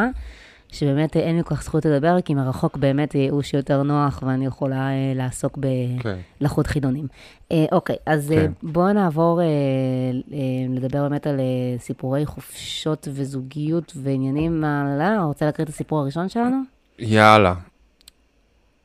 [0.69, 4.47] שבאמת אה, אין לי כל כך זכות לדבר, כי מרחוק באמת ייאוש יותר נוח, ואני
[4.47, 5.59] יכולה אה, לעסוק
[6.03, 6.17] כן.
[6.41, 7.07] בלחות חידונים.
[7.53, 8.53] אה, אוקיי, אז אה, כן.
[8.63, 11.45] בואו נעבור אה, אה, לדבר באמת על אה,
[11.79, 14.65] סיפורי חופשות וזוגיות ועניינים.
[14.99, 16.57] לא, רוצה להקריא את הסיפור הראשון שלנו?
[16.99, 17.55] יאללה.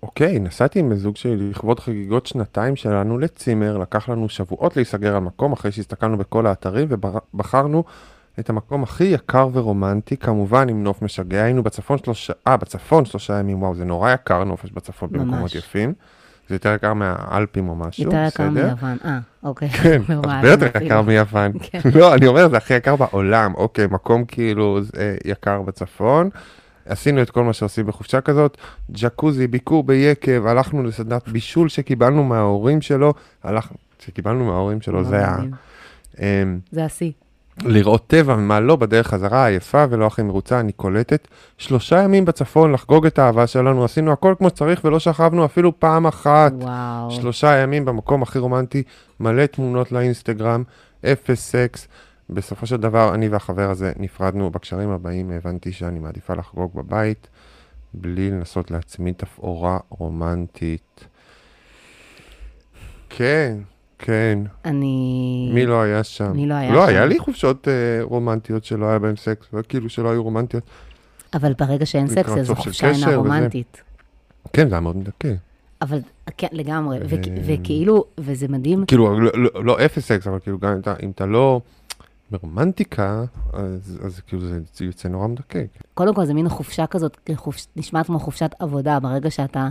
[0.03, 5.22] אוקיי, נסעתי עם הזוג שלי לכבוד חגיגות שנתיים שלנו לצימר, לקח לנו שבועות להיסגר על
[5.22, 7.84] מקום אחרי שהסתכלנו בכל האתרים ובחרנו
[8.39, 13.39] את המקום הכי יקר ורומנטי, כמובן עם נוף משגע, היינו בצפון שלושה, אה, בצפון שלושה
[13.39, 15.22] ימים, וואו, זה נורא יקר נופש בצפון ממש.
[15.22, 15.94] במקומות יפים.
[16.50, 18.68] זה יותר יקר מהאלפים או משהו, יותר יקר בסדר?
[18.68, 18.98] מיוון.
[19.06, 19.70] אה, אוקיי.
[19.70, 20.65] כן, הרבה יותר.
[20.82, 21.51] יקר מיוון.
[21.62, 21.79] כן.
[21.96, 23.53] לא, אני אומר, זה הכי יקר בעולם.
[23.56, 26.29] אוקיי, מקום כאילו אה, יקר בצפון.
[26.89, 28.58] עשינו את כל מה שעושים בחופשה כזאת,
[28.91, 35.38] ג'קוזי, ביקור ביקב, הלכנו לסדנת בישול שקיבלנו מההורים שלו, הלכנו, שקיבלנו מההורים שלו, זה ה...
[36.19, 37.12] אמ, זה השיא.
[37.63, 41.27] לראות טבע ומה לא בדרך חזרה היפה ולא הכי מרוצה, אני קולטת.
[41.58, 46.08] שלושה ימים בצפון לחגוג את האהבה שלנו, עשינו הכל כמו שצריך ולא שכבנו אפילו פעם
[46.08, 46.53] אחת.
[46.55, 47.12] וואו.
[47.12, 48.84] שלושה ימים במקום הכי רומנטי,
[49.19, 50.63] מלא תמונות לאינסטגרם,
[51.05, 51.88] אפס סקס.
[52.29, 54.50] בסופו של דבר, אני והחבר הזה נפרדנו.
[54.50, 57.27] בקשרים הבאים הבנתי שאני מעדיפה לחגוג בבית,
[57.93, 61.06] בלי לנסות להצמיד תפאורה רומנטית.
[63.10, 63.58] כן,
[63.99, 64.39] כן.
[64.65, 65.51] אני...
[65.54, 66.32] מי לא היה שם?
[66.36, 66.88] מי לא היה לא, שם?
[66.89, 67.73] היה לי חופשות אה,
[68.04, 70.63] רומנטיות שלא היה בהן סקס, וכאילו שלא היו רומנטיות.
[71.34, 73.15] אבל ברגע שאין סקס, אז החופשה אינה קשר וזה.
[73.15, 73.84] רומנטית.
[74.54, 75.34] כן, זה היה מאוד מדכא.
[75.82, 75.99] אבל,
[76.38, 76.97] כן, לגמרי.
[76.97, 80.80] אה, וכ- וכאילו, וזה מדהים, כאילו, לא, לא, לא אפס סקס, אבל כאילו, גם אם
[80.80, 81.62] אתה, אם אתה לא
[82.32, 85.63] ברומנטיקה, אז, אז כאילו זה, זה יוצא נורא מדכא.
[85.94, 89.70] קודם כל זה מין חופשה כזאת, חופש, נשמעת כמו חופשת עבודה, ברגע שאתה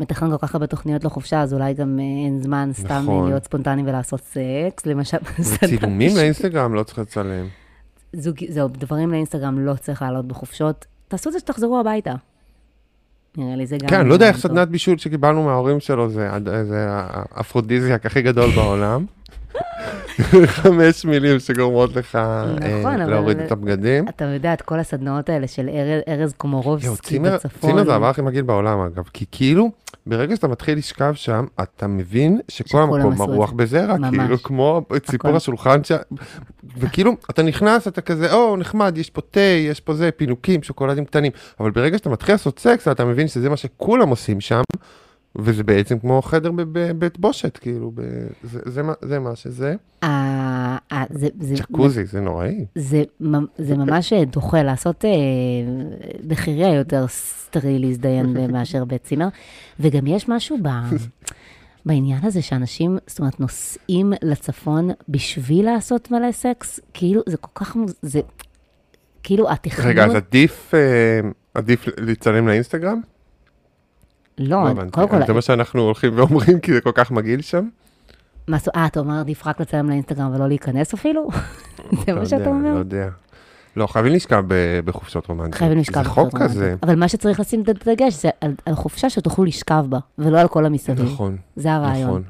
[0.00, 3.28] מתכנן כל כך הרבה תוכניות לחופשה, אז אולי גם אה, אין זמן סתם נכון.
[3.28, 5.16] להיות ספונטני ולעשות סקס, למשל.
[5.62, 7.46] וצילומים לאינסטגרם לא צריך לצלם.
[8.12, 10.86] זוג, זהו, דברים לאינסטגרם לא צריך לעלות בחופשות.
[11.08, 12.14] תעשו את זה שתחזרו הביתה.
[13.36, 13.88] נראה לי זה גם...
[13.88, 14.38] כן, לא יודע איך.
[14.38, 16.28] סדנת בישול שקיבלנו מההורים שלו, זה,
[16.64, 19.06] זה האפרודיזיאק הכי גדול בעולם.
[20.46, 22.44] חמש מילים שגורמות לך אה,
[22.80, 24.08] נכון, להוריד את הבגדים.
[24.08, 25.68] אתה יודע, את כל הסדנאות האלה של
[26.08, 27.70] ארז קומרובסקי בצפון.
[27.70, 29.70] צימר זה הדבר הכי מגעיל בעולם אגב, כי כאילו,
[30.06, 33.52] ברגע שאתה מתחיל לשכב שם, אתה מבין שכל המקום מרוח.
[33.52, 34.16] בזרע, ממש.
[34.16, 35.36] כאילו כאילו.
[35.36, 35.92] השולחן, ש...
[36.78, 41.04] וכאילו, אתה נכנס, אתה כזה, או, נחמד, יש פה תה, יש פה זה, פינוקים, שוקולדים
[41.04, 44.62] קטנים, אבל ברגע שאתה מתחיל לעשות סקס, אתה מבין שזה מה שכולם עושים שם,
[45.38, 48.00] וזה בעצם כמו חדר בבית בושת, כאילו, ב...
[48.44, 49.74] זה, זה, מה- זה מה שזה.
[50.02, 52.64] אה, אה, זה- זה- ג'קוזי, זה נוראי.
[52.74, 53.02] זה,
[53.58, 55.10] זה ממש דוחה לעשות אה,
[56.26, 59.28] בחיריה יותר סטרילי להזדיין מאשר בצימר.
[59.80, 60.68] וגם יש משהו ב,
[61.86, 67.76] בעניין הזה שאנשים, זאת אומרת, נוסעים לצפון בשביל לעשות מלא סקס, כאילו זה כל כך,
[68.02, 68.20] זה
[69.22, 71.20] כאילו התכנון, רגע, אז עדיף, אה,
[71.54, 73.00] עדיף להצטלם לאינסטגרם?
[74.38, 74.82] לא, לא.
[74.90, 77.68] קודם כל, זה מה שאנחנו הולכים ואומרים, כי זה כל כך מגעיל שם?
[78.48, 81.28] מה, אה, אתה אומר עדיף רק לצלם לאינסטגרם ולא להיכנס אפילו?
[82.06, 82.74] זה לא מה שאתה יודע, אומר?
[82.74, 83.08] לא יודע.
[83.76, 84.44] לא, חייבים לשכב
[84.84, 85.54] בחופשות רומנטיות.
[85.54, 86.60] חייבים לשכב זה חוק בחופשות כזה.
[86.60, 86.84] רומנטיות.
[86.84, 90.48] אבל מה שצריך לשים את הדגש זה על, על חופשה שתוכלו לשכב בה, ולא על
[90.48, 91.02] כל המסביב.
[91.02, 92.08] נכון, זה הרעיון.
[92.08, 92.22] נכון.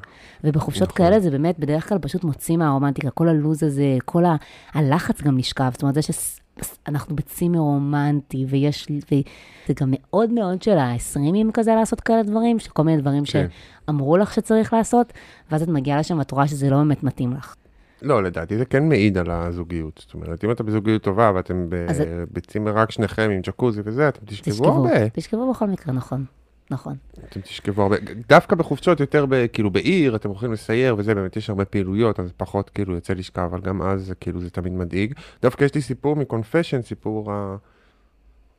[0.43, 0.97] ובחופשות נכון.
[0.97, 4.35] כאלה זה באמת בדרך כלל פשוט מוציא מהרומנטיקה, כל הלוז הזה, כל ה...
[4.73, 10.77] הלחץ גם לשכב, זאת אומרת, זה שאנחנו בצימר רומנטי, ויש, וזה גם מאוד מאוד של
[10.77, 13.47] העשרימים כזה לעשות כאלה דברים, שכל מיני דברים כן.
[13.85, 15.13] שאמרו לך שצריך לעשות,
[15.51, 17.55] ואז את מגיעה לשם ואת רואה שזה לא באמת מתאים לך.
[18.01, 19.99] לא, לדעתי זה כן מעיד על הזוגיות.
[20.05, 24.09] זאת אומרת, אם אתה בזוגיות טובה ואתם ב- אז- בצימר רק שניכם עם ג'קוזי וזה,
[24.09, 25.09] אתם תשכבו תשכבו, הרבה.
[25.09, 26.25] תשכבו בכל מקרה, נכון,
[26.71, 26.95] נכון.
[27.29, 27.95] אתם תשכבו הרבה.
[28.29, 32.31] דווקא בחופשות יותר ב- כאילו בעיר, אתם הולכים לסייר וזה, באמת יש הרבה פעילויות, אז
[32.37, 35.13] פחות כאילו יוצא לשכב, אבל גם אז זה כאילו זה תמיד מדאיג.
[35.41, 37.55] דווקא יש לי סיפור מקונפשן, סיפור ה...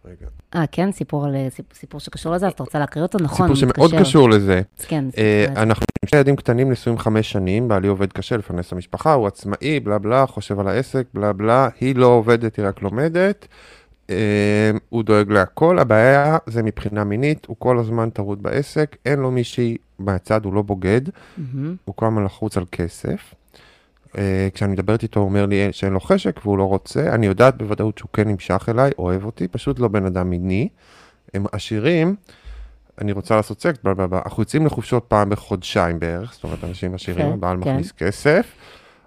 [0.05, 0.27] רגע.
[0.55, 3.19] אה, כן, סיפור, על, סיפור, סיפור שקשור לזה, אז אתה רוצה להקריא אותו?
[3.23, 4.05] נכון, סיפור שמאוד מתקשר.
[4.05, 4.61] קשור לזה.
[4.89, 9.13] כן, אה, אנחנו עם שני ילדים קטנים נשואים חמש שנים, בעלי עובד קשה לפרנס המשפחה,
[9.13, 13.49] הוא עצמאי, בלה בלה, חושב על העסק, בלה בלה, היא לא עובדת, היא רק לומדת,
[14.11, 19.31] אה, הוא דואג להכל, הבעיה זה מבחינה מינית, הוא כל הזמן טרוד בעסק, אין לו
[19.31, 21.01] מישהי מהצד, הוא לא בוגד,
[21.39, 21.77] מהמם.
[21.85, 23.35] הוא כל הזמן לחוץ על כסף.
[24.19, 27.57] אה, כשאני מדברת איתו, הוא אומר לי שאין לו חשק והוא לא רוצה, אני יודעת
[27.57, 30.69] בוודאות שהוא כן נמשך אליי, אוהב אותי, פשוט לא בן אדם מיני.
[31.35, 32.17] הם עשירים,
[33.01, 34.21] אני רוצה לעשות סקס, בלה בלה בלה.
[34.25, 37.71] אנחנו יוצאים לחופשות פעם בחודשיים בערך, זאת אומרת, אנשים עשירים, כן, הבעל כן.
[37.71, 38.47] מכניס כסף,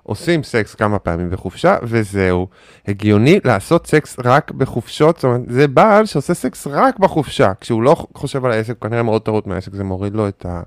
[0.04, 2.48] עושים סקס כמה פעמים בחופשה, וזהו.
[2.88, 7.52] הגיוני לעשות סקס רק בחופשות, זאת אומרת, זה בעל שעושה סקס רק בחופשה.
[7.62, 10.62] כשהוא לא חושב על העסק, הוא כנראה מאוד טעון מהעסק, זה מוריד לו את ה...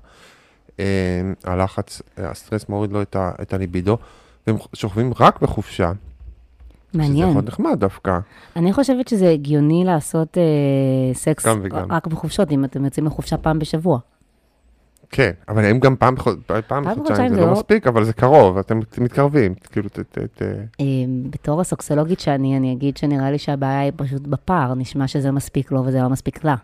[0.79, 0.85] אה,
[1.43, 3.97] הלחץ, אה, הסטרס מוריד לו את, ה, את הליבידו,
[4.47, 5.93] והם שוכבים רק בחופשה, שזה
[7.03, 7.29] יכול מעניין.
[7.29, 8.19] להיות נחמד דווקא.
[8.55, 10.43] אני חושבת שזה הגיוני לעשות אה,
[11.13, 11.91] סקס גם וגם.
[11.91, 13.99] רק בחופשות, אם אתם יוצאים לחופשה פעם בשבוע.
[15.09, 18.57] כן, אבל הם גם פעם, בחוד- פעם בחודשיים זה לא לא- מספיק, אבל זה קרוב,
[18.57, 20.41] אתם מתקרבים, כאילו, ת, ת, ת,
[20.79, 20.85] אה,
[21.29, 25.85] בתור הסוקסולוגית שאני, אני אגיד שנראה לי שהבעיה היא פשוט בפער, נשמע שזה מספיק לו
[25.85, 26.55] וזה לא מספיק לה.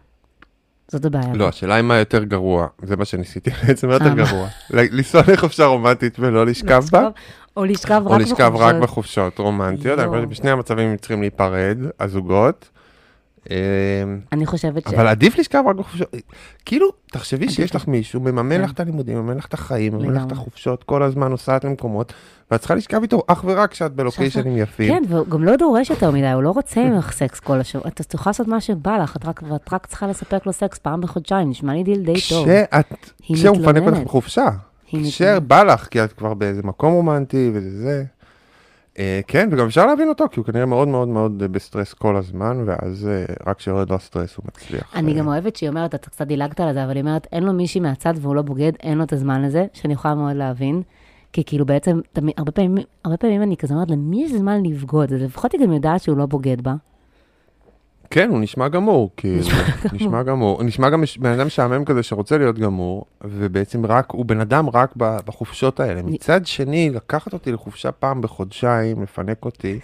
[0.92, 1.34] זאת הבעיה.
[1.34, 4.14] לא, השאלה היא מה יותר גרוע, זה מה שניסיתי בעצם, מה יותר?
[4.14, 4.48] גרוע.
[4.70, 7.10] לנסוע לחופשה רומנטית ולא לשכב בה,
[7.58, 8.82] או לשכב או רק לשכב רק בחופשות.
[8.84, 10.00] בחופשות רומנטיות.
[10.00, 12.70] חושב שבשני המצבים צריכים להיפרד, הזוגות.
[13.50, 13.56] אה,
[14.32, 14.94] אני חושבת ש...
[14.94, 16.08] אבל עדיף לשכב רק בחופשות.
[16.66, 18.62] כאילו, תחשבי שיש לך מישהו, מממן כן.
[18.62, 20.32] לך את הלימודים, מממן לך את החיים, מממן לך את.
[20.32, 22.14] החופשות, כל הזמן נוסעת למקומות,
[22.52, 24.94] ואת צריכה לשכב איתו אך ורק כשאת בלוקיישנים יפים.
[24.94, 27.88] כן, והוא גם לא דורש יותר מדי, הוא לא רוצה ממך סקס כל השבוע.
[27.88, 29.18] אתה תוכל לעשות מה שבא לך,
[29.50, 32.48] ואת רק צריכה לספק לו סקס פעם בחודשיים, נשמע לי דיל די טוב.
[33.34, 33.98] כשהוא מפנק אותך.
[33.98, 34.50] בחופשה,
[34.92, 38.04] כשבא לך, כי את כבר באיזה מקום רומנטי וזה זה.
[39.00, 42.64] אה, כן, וגם אפשר להבין אותו, כי הוא כנראה מאוד מאוד מאוד בסטרס כל הזמן,
[42.66, 44.96] ואז אה, רק כשיורד לו הסטרס הוא מצליח.
[44.96, 47.44] אני אה, גם אוהבת שהיא אומרת, אתה קצת דילגת על זה, אבל היא אומרת, אין
[47.44, 50.82] לו מישהי מהצד והוא לא בוגד, אין לו את הזמן לזה, שאני יכולה מאוד להבין.
[51.34, 55.14] כי כאילו בעצם, תמיד, הרבה, פעמים, הרבה פעמים אני כזה אומרת, למי יש זמן לבגוד?
[55.14, 56.74] אז לפחות היא גם יודעת שהוא לא בוגד בה.
[58.12, 59.44] כן, הוא נשמע גמור, כאילו,
[59.94, 60.58] נשמע גמור.
[60.58, 64.70] הוא נשמע גם בן אדם משעמם כזה שרוצה להיות גמור, ובעצם רק, הוא בן אדם
[64.70, 66.02] רק בחופשות האלה.
[66.04, 69.80] מצד שני, לקחת אותי לחופשה פעם בחודשיים, לפנק אותי,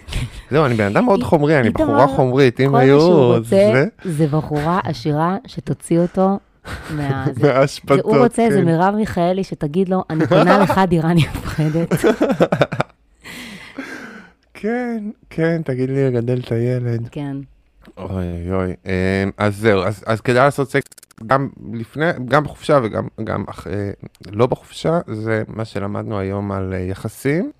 [0.50, 3.00] זהו, אני בן אדם מאוד חומרי, אני בחורה חומרית, אם כל מה היו...
[3.00, 6.38] שהוא רוצה, זה- בחורה עשירה שתוציא אותו
[6.96, 7.24] מה...
[7.40, 8.64] זה- מהאשפתות, הוא רוצה איזה כן.
[8.66, 11.94] מרב מיכאלי שתגיד לו, אני קונה לך דירה נפרדת.
[14.54, 17.08] כן, כן, תגיד לי לגדל את הילד.
[17.12, 17.36] כן.
[17.96, 20.88] אוי אוי, אמ, אז זהו, אז, אז כדאי לעשות סקס
[21.26, 23.90] גם לפני, גם בחופשה וגם גם אה,
[24.30, 27.50] לא בחופשה, זה מה שלמדנו היום על אה, יחסים.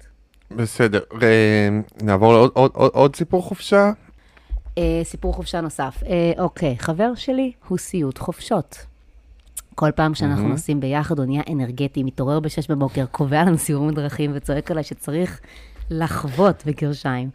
[0.50, 1.68] בסדר, אה,
[2.02, 3.92] נעבור לעוד עוד, עוד, עוד סיפור חופשה.
[4.78, 6.02] אה, סיפור חופשה נוסף.
[6.06, 8.86] אה, אוקיי, חבר שלי הוא סיוט חופשות.
[9.74, 10.52] כל פעם שאנחנו מהמם.
[10.52, 15.40] נוסעים ביחד, הוא נהיה אנרגטי, מתעורר ב-6 בבוקר, קובע לנו סיורים בדרכים וצועק עליי שצריך
[15.90, 17.30] לחוות בגרשיים.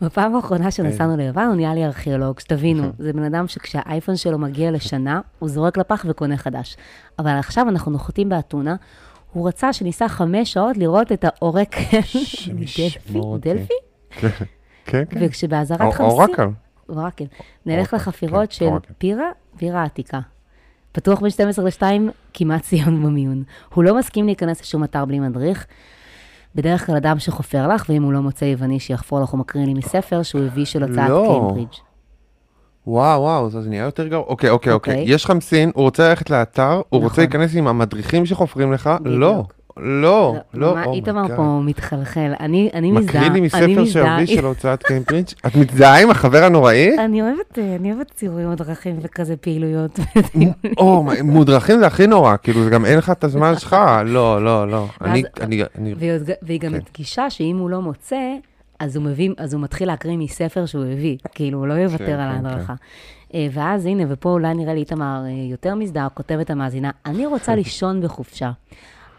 [0.00, 4.70] בפעם האחרונה שנסענו ליוון, הוא נהיה לי ארכיאולוג, שתבינו, זה בן אדם שכשהאייפון שלו מגיע
[4.70, 6.76] לשנה, הוא זורק לפח וקונה חדש.
[7.18, 8.76] אבל עכשיו אנחנו נוחתים באתונה,
[9.32, 12.98] הוא רצה שניסע חמש שעות לראות את העורק השם דלפי.
[13.40, 13.74] דלפי?
[14.20, 14.28] כן,
[14.84, 15.20] כן, כן.
[15.22, 16.04] וכשבאזהרת חמסין...
[16.04, 16.48] אורקל.
[16.88, 17.24] אורקל.
[17.66, 18.92] נלך אורקל, לחפירות כן, של.
[18.98, 20.20] פירה, פירה עתיקה.
[20.92, 21.82] פתוח בין 12 ל-2,
[22.34, 23.42] כמעט סיימנו במיון.
[23.74, 25.66] הוא לא מסכים להיכנס לשום אתר בלי מדריך.
[26.54, 29.74] בדרך כלל אדם שחופר לך, ואם הוא לא מוצא יווני שיחפור לך, הוא מקריא לי
[29.74, 31.26] מספר שהוא הביא של הוצאת לא.
[31.28, 31.74] קיימברידג'.
[32.86, 34.26] וואו, וואו, זה נהיה יותר גרוע.
[34.26, 34.94] אוקיי, אוקיי, אוקיי.
[34.94, 35.14] אוקיי.
[35.14, 37.02] יש חמסין, הוא רוצה ללכת לאתר, הוא נכון.
[37.02, 39.20] רוצה להיכנס עם המדריכים שחופרים לך, בדיוק.
[39.20, 39.44] לא,
[39.76, 41.36] לא, לא, מה, Oh my איתמר.
[41.36, 42.32] פה מתחלחל.
[42.40, 44.18] אני אני מזדהה, מקריא לי מספר מזדהה.
[44.18, 45.28] שהביא של הוצאת קיימברידג'?
[45.46, 46.98] את מזדהה עם החבר הנוראי?
[46.98, 49.98] אני אוהבת, אה, אני אוהבת ציורים בדרכים וכזה פעילויות.
[50.78, 54.68] או, מודרכים זה הכי נורא, כאילו, זה גם אין לך את הזמן שלך, לא, לא,
[54.68, 54.86] לא.
[56.42, 56.76] והיא גם כן.
[56.76, 58.34] מדגישה שאם הוא לא מוצא,
[58.78, 62.20] אז הוא מביא, אז הוא מתחיל להקריא מספר שהוא הביא, כאילו, הוא לא כן, יוותר
[62.20, 62.74] על כן, ההדרכה.
[63.34, 67.54] אה, ואז הנה, ופה אולי נראה לי איתמר אה, יותר מזדהה, כותבת המאזינה, אני רוצה
[67.54, 68.50] לישון בחופשה.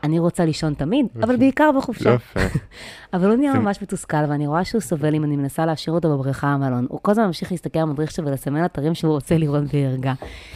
[0.05, 2.13] אני רוצה לישון תמיד, אבל בעיקר בחופשה.
[2.13, 2.39] יפה.
[3.13, 6.47] אבל הוא נהיה ממש מתוסכל, ואני רואה שהוא סובל אם אני מנסה להשאיר אותו בבריכה
[6.47, 6.85] המלון.
[6.89, 10.13] הוא כל הזמן ממשיך להסתכל על המדריך שלו ולסמן אתרים שהוא רוצה לראות בערגה.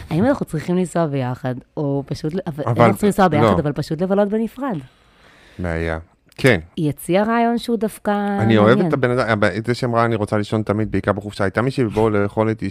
[0.09, 3.59] האם אנחנו צריכים לנסוע ביחד, או פשוט, אבל אנחנו צריכים לנסוע ביחד, לא.
[3.59, 4.77] אבל פשוט לבלות בנפרד.
[5.59, 5.99] בעיה.
[6.41, 8.79] כן, היא הציעה רעיון שהוא דווקא אני אוהב.
[8.79, 11.43] את הבן אדם, את זה שאמרה אני רוצה לישון תמיד, בעיקר בחופשה.
[11.43, 12.69] הייתה מישהי בואו לאכול איתי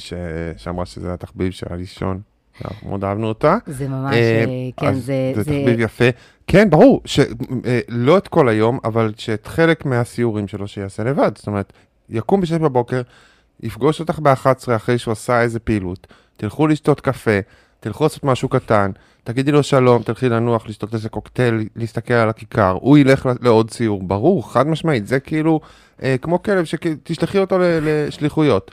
[0.57, 2.21] שאמרה שזה התחביב שלה לישון.
[2.64, 3.57] אנחנו מאוד אהבנו אותה.
[3.66, 4.44] זה ממש, אה, אה,
[4.77, 5.01] כן, זה...
[5.35, 6.05] זה זה- תחביב יפה.
[6.47, 11.31] כן, ברור, שלא את כל היום, אבל שאת חלק מהסיורים שלו שיעשה לבד.
[11.35, 11.73] זאת אומרת,
[12.11, 13.03] יקום ב-6 בבוקר,
[13.62, 17.38] יפגוש אותך ב-11 אחרי שהוא עשה איזה פעילות, תלכו לשתות קפה,
[17.81, 18.90] תלכו לעשות משהו קטן,
[19.25, 24.03] תגידי לו שלום, תלכי לנוח, לשתות איזה קוקטייל, להסתכל על הכיכר, הוא ילך לעוד סיור,
[24.03, 25.61] ברור, חד משמעית, זה כאילו
[26.03, 28.71] אה, כמו כלב שתשלחי אותו לשליחויות.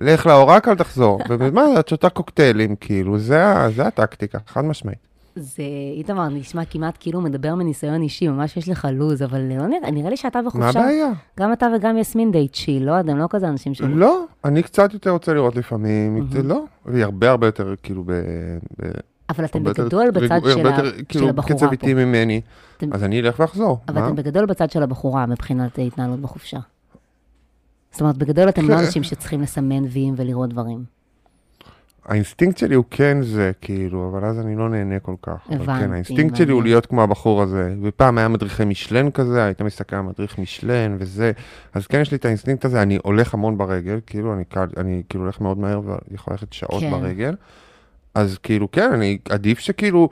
[0.00, 3.44] לך לאורק, אל תחזור, ומה, את שותה קוקטיילים, כאילו, זה,
[3.76, 4.98] זה הטקטיקה, חד משמעית.
[5.36, 5.62] זה,
[5.96, 10.10] איתמר, נשמע כמעט כאילו מדבר מניסיון אישי, ממש יש לך לוז, אבל לא נראה, נראה
[10.10, 10.68] לי שאתה מה בחופשה.
[10.80, 11.08] הבעיה?
[11.40, 13.00] גם אתה וגם יסמין די chill, לא?
[13.00, 13.80] אתם לא כזה אנשים ש...
[13.80, 18.12] לא, אני קצת יותר רוצה לראות לפעמים, זה לא, והיא הרבה הרבה יותר, כאילו, ב...
[18.12, 18.90] ב-
[19.30, 20.84] אבל אתם הרבה יותר בגדול בצד רגוע- של, הרבה ה...
[20.84, 21.72] יותר, של כאילו, הבחורה קצב פה.
[21.72, 22.40] איטי ממני,
[22.76, 23.78] אתם- אז אני אלך ואחזור.
[23.88, 24.06] אבל מה?
[24.06, 26.58] אתם בגדול בצד של הבחורה מבחינת ההתנהלות בחופשה.
[27.90, 28.84] זאת אומרת, בגדול אתם לא כן.
[28.84, 31.00] אנשים שצריכים לסמן ויים ולראות דברים.
[32.04, 35.46] האינסטינקט שלי הוא כן זה, כאילו, אבל אז אני לא נהנה כל כך.
[35.48, 36.62] אבל הבנתי, כן, האינסטינקט שלי הוא.
[36.62, 37.74] להיות כמו הבחור הזה.
[37.82, 41.32] ופעם היה מדריכי מישלן כזה, היית מסתכל על מדריך מישלן וזה.
[41.74, 44.44] אז כן, יש לי את האינסטינקט הזה, אני הולך המון ברגל, כאילו, אני,
[44.76, 46.90] אני כאילו הולך מאוד מהר ויכול ללכת שעות כן.
[46.90, 47.34] ברגל.
[48.14, 50.08] אז כאילו, כן, אני עדיף שכאילו,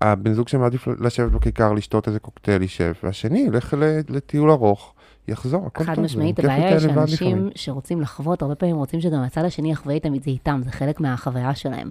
[0.00, 3.74] הבן זוג שלי מעדיף לשבת בכיכר, לשתות איזה קוקטייל, יישב, והשני ילך
[4.08, 4.94] לטיול ארוך,
[5.28, 5.94] יחזור, הכל טוב.
[5.94, 7.50] חד משמעית, כיף הבעיה היא יותר לבד שאנשים.
[7.54, 11.00] שרוצים לחוות, הרבה פעמים רוצים שגם הצד השני יחווה איתם את זה איתם, זה חלק
[11.00, 11.90] מהחוויה שלהם.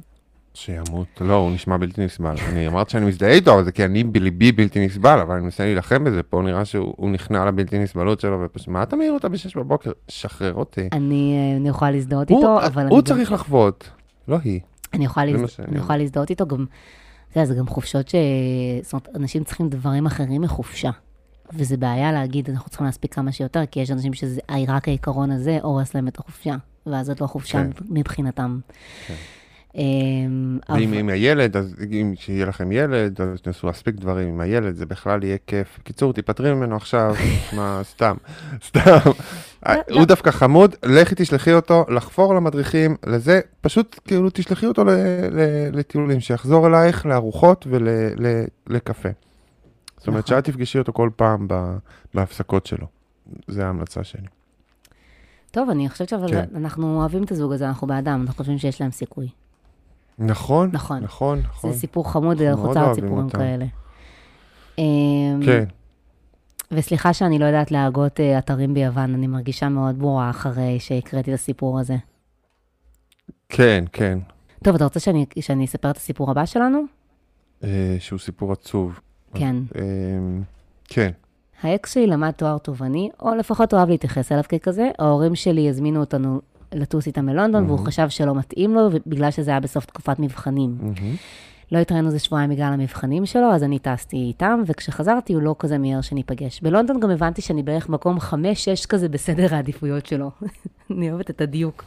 [0.56, 2.36] שימות, לא, הוא נשמע בלתי נסבל.
[2.50, 5.63] אני אמרתי שאני מזדהה איתו, אבל זה כי אני בליבי בלתי נסבל, אבל אני מנסה
[5.63, 9.30] להילחם בזה, פה נראה שהוא הוא נכנע לבלתי נסבלות שלו, ופשוט, מה אתה מעיר אותה
[9.30, 9.91] ב-6 בבוקר?
[10.08, 10.89] שחרר אותי.
[10.91, 13.89] אני אה, אני יכולה להזדהות איתו, אבל הוא צריך לחוות,
[14.28, 14.60] לא היא.
[14.93, 16.65] אני יכולה, להזדהות איתו גם,
[17.43, 18.15] זה גם חופשות ש...
[18.82, 20.91] זאת אומרת, אנשים צריכים דברים אחרים מחופשה.
[21.53, 25.60] וזה בעיה להגיד, אנחנו צריכים להספיק כמה שיותר, כי יש אנשים שזה רק העיקרון הזה
[25.62, 26.55] הורס להם את החופשה.
[26.86, 27.69] ואז זאת לא חופשה כן.
[27.89, 28.60] מבחינתם.
[29.75, 34.75] אמ, ואם עם הילד, אז אם שיהיה לכם ילד, אז תנסו להספיק דברים עם הילד,
[34.75, 35.77] זה בכלל יהיה כיף.
[35.79, 37.15] בקיצור, תיפטרי ממנו עכשיו,
[37.58, 38.15] מה, סתם,
[38.67, 38.97] סתם.
[39.91, 44.84] הוא דווקא חמוד, לכי תשלחי אותו לחפור למדריכים, לזה, פשוט כאילו תשלחי אותו
[45.73, 49.10] לטיולים, שיחזור אלייך לארוחות ולקפה.
[50.06, 50.38] זאת אומרת, נכון.
[50.38, 51.48] שאת תפגשי אותו כל פעם
[52.13, 52.88] בהפסקות שלו.
[53.48, 54.28] זה ההמלצה שלי.
[55.52, 56.46] טוב, אני חושבת שאבל כן.
[56.56, 59.30] אנחנו אוהבים את הזוג הזה, אנחנו בעדם, אנחנו חושבים שיש להם סיכוי.
[60.20, 61.04] נכון, נכון.
[61.04, 61.72] נכון, נכון.
[61.72, 63.38] זה סיפור חמוד, אנחנו רוצה עוד סיפורים אותם.
[63.38, 63.65] כאלה.
[64.78, 65.63] אמ, כן.
[66.72, 71.39] וסליחה שאני לא יודעת להגות אה, אתרים ביוון, אני מרגישה מאוד ברורה אחרי שהקראתי את
[71.39, 71.96] הסיפור הזה.
[73.50, 74.20] כן, כן.
[74.63, 76.84] טוב, אתה רוצה שאני, שאני אספר את הסיפור הבא שלנו?
[77.63, 79.00] אה, שהוא סיפור עצוב.
[79.36, 79.56] כן.
[79.76, 79.82] אה,
[80.84, 81.12] כן.
[81.62, 84.89] האקס שלי למד תואר תובעני, או לפחות אוהב להתייחס אליו ככזה.
[85.00, 86.41] ההורים שלי הזמינו אותנו
[86.74, 90.78] לטוס איתם ללונדון, והוא חשב שלא מתאים לו, בגלל שזה היה בסוף תקופת מבחנים.
[90.80, 91.15] מהמם.
[91.71, 95.78] לא התראינו איזה שבועיים בגלל המבחנים שלו, אז אני טסתי איתם, וכשחזרתי הוא לא כזה
[95.78, 96.62] מיהר שניפגש.
[96.62, 98.24] בלונדון גם הבנתי שאני בערך מקום 5-6
[98.89, 100.32] כזה בסדר העדיפויות שלו.
[100.91, 101.84] אני אוהבת את הדיוק.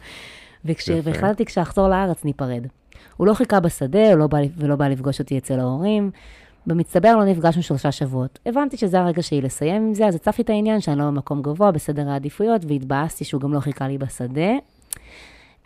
[1.05, 2.67] והחלטתי כשאחזור לארץ ניפרד.
[3.17, 6.11] הוא לא חיכה בשדה הוא לא בא, ולא בא לפגוש אותי אצל ההורים.
[6.67, 8.39] במצטבר לא נפגשנו שלושה שבועות.
[8.47, 11.71] הבנתי שזה הרגע שלי לסיים עם זה, אז הצפתי את העניין שאני לא במקום גבוה
[11.71, 14.51] בסדר העדיפויות, והתבאסתי שהוא גם לא חיכה לי בשדה.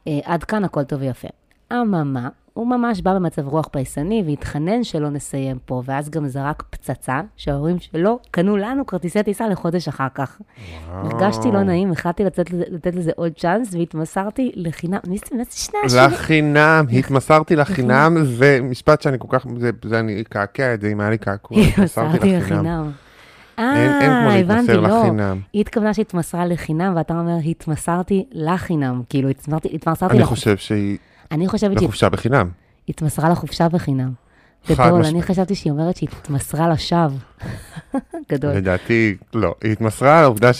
[0.06, 1.28] אה, עד כאן הכל טוב ויפה.
[1.72, 7.20] אממה, הוא ממש בא במצב רוח פייסני והתחנן שלא נסיים פה, ואז גם זרק פצצה
[7.36, 10.38] שההורים שלו קנו לנו כרטיסי טיסה לחודש אחר כך.
[10.90, 14.98] הרגשתי לא נעים, החלטתי לתת, לתת לזה עוד צ'אנס, והתמסרתי לחינם.
[15.06, 16.04] מי זה שני השנים?
[16.12, 21.00] לחינם, התמסרתי לחינם, זה משפט שאני כל כך, זה- זה אני אקעקע את זה אם
[21.00, 22.38] היה לי קעקוע, התמסרתי לחינם.
[22.38, 22.90] לחינם.
[23.58, 24.82] אה, הבנתי, לא.
[25.02, 25.40] לחינם.
[25.52, 29.02] היא התכוונה שהתמסרה לחינם, ואתה אומר, התמסרתי לחינם.
[29.08, 30.98] כאילו, התמסרתי, התמסרתי אני לח- חושב שהיא
[31.32, 32.48] אני חושבת שהיא לחופשה בחינם.
[32.88, 34.12] התמסרה לחופשה בחינם.
[34.64, 35.22] חד גדול, אני.
[35.22, 37.18] חשבתי שהיא אומרת שהיא התמסרה לשווא.
[38.32, 38.50] גדול.
[38.52, 39.54] לדעתי, לא.
[39.62, 40.50] היא התמסרה על העובדה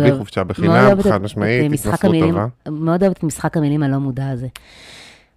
[0.00, 1.94] אוהב- חופשה בחינם, חד משמעית, התמסרות
[2.30, 2.46] טובה.
[2.70, 4.46] מאוד אוהבת את משחק המילים הלא מודע הזה.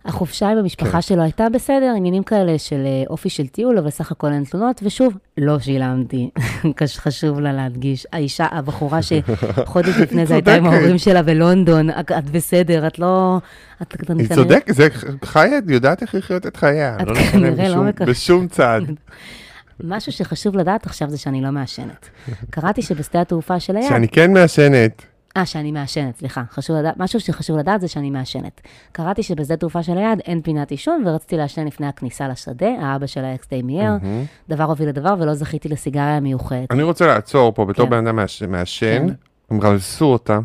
[0.05, 1.01] החופשה עם המשפחה כן.
[1.01, 4.81] שלו הייתה בסדר, עניינים כאלה של אה, אופי של טיול, אבל סך הכל אין תלונות,
[4.83, 6.29] ושוב, לא שילמתי.
[6.97, 8.07] חשוב לה להדגיש.
[8.13, 10.65] האישה, הבחורה שחודש לפני זה הייתה עם.
[10.65, 13.39] ההורים שלה בלונדון, את בסדר, את לא...
[13.81, 14.87] את היא צודקת, זה
[15.25, 16.97] חיה, יודעת איך לחיות את חייה.
[17.01, 18.83] את לא כנראה לא מקש- בשום צעד.
[19.83, 22.09] משהו שחשוב לדעת עכשיו זה שאני לא מעשנת.
[22.49, 23.89] קראתי שבשדה התעופה של היעד...
[23.89, 25.01] שאני כן מעשנת.
[25.37, 26.43] אה, שאני מעשנת, סליחה.
[26.51, 28.61] חשוב לדעת, משהו שחשוב לדעת זה שאני מעשנת.
[28.91, 33.23] קראתי שבשדה תעופה של היעד אין פינת עישון, ורציתי לעשן לפני הכניסה לשדה, האבא של
[33.25, 33.97] האקס די מיהר.
[34.01, 34.23] מהמם.
[34.49, 36.71] דבר הוביל לדבר, ולא זכיתי לסיגריה מיוחדת.
[36.71, 37.91] אני רוצה לעצור פה בתור כן.
[37.91, 39.13] בן אדם מעש- מעשן, כן.
[39.49, 40.39] הם רמסו אותה,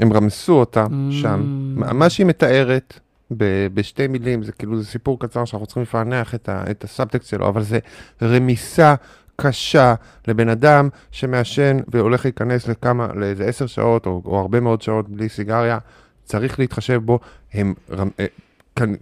[0.00, 1.12] הם רמסו אותה Mm.
[1.12, 1.42] שם.
[1.76, 3.00] מה שהיא מתארת
[3.36, 7.28] ב- בשתי מילים, זה כאילו, זה סיפור קצר שאנחנו צריכים לפענח את ה- את הסאבטקסט
[7.30, 7.78] שלו, אבל זה
[8.22, 8.94] רמיסה
[9.36, 9.94] קשה
[10.28, 15.28] לבן אדם שמעשן והולך להיכנס לכמה, לאיזה עשר שעות או, או הרבה מאוד שעות בלי
[15.28, 15.78] סיגריה.
[16.24, 17.18] וצריך להתחשב בו,
[17.54, 17.74] הם,
[18.20, 18.26] אה,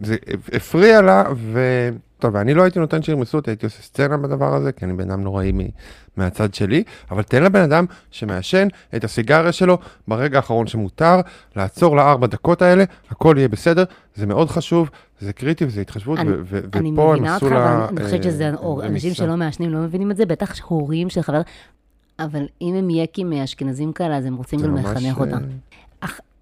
[0.03, 0.17] זה
[0.53, 1.61] הפריע לה, ו...
[2.19, 5.11] טוב, אני לא הייתי נותן שירמסו אותי, הייתי עושה סצנה בדבר הזה, כי אני בן
[5.11, 5.69] אדם נוראי מ-
[6.17, 9.79] מהצד שלי, אבל תן לבן אדם שמעשן את הסיגריה שלו
[10.09, 11.21] ברגע האחרון שמותר,
[11.57, 16.31] לעצור לארבע דקות האלה, הכל יהיה בסדר, זה מאוד חשוב, זה קריטי וזה התחשבות, אני-
[16.31, 17.87] ו- ו- אני ופה הם מבינה עשו אותך, לה...
[17.95, 19.15] ואני חושבת שזה אה, אור- אנשים.
[19.15, 21.41] שלא מעשנים לא מבינים את זה, בטח הורים של חבר,
[22.19, 25.39] אבל אם הם יקים אשכנזים כאלה, אז הם רוצים גם לחנך אה, אותם.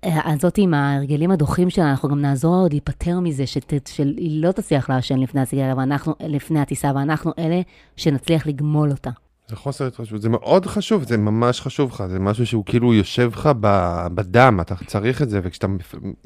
[0.04, 4.52] אה, הזאת עם ההרגלים הדוחים שלה, אנחנו גם נעזור לה עוד להיפטר מזה, שהיא לא
[4.52, 7.60] תצליח לעשן לפני הסיגריה, ואנחנו, לפני הטיסה, ואנחנו אלה
[7.96, 9.10] שנצליח לגמול אותה.
[9.48, 13.30] זה חוסר התחשבות, זה מאוד חשוב, זה ממש חשוב לך, זה משהו שהוא כאילו יושב
[13.34, 13.48] לך
[14.14, 15.66] בדם, אתה צריך את זה, וכשאתה,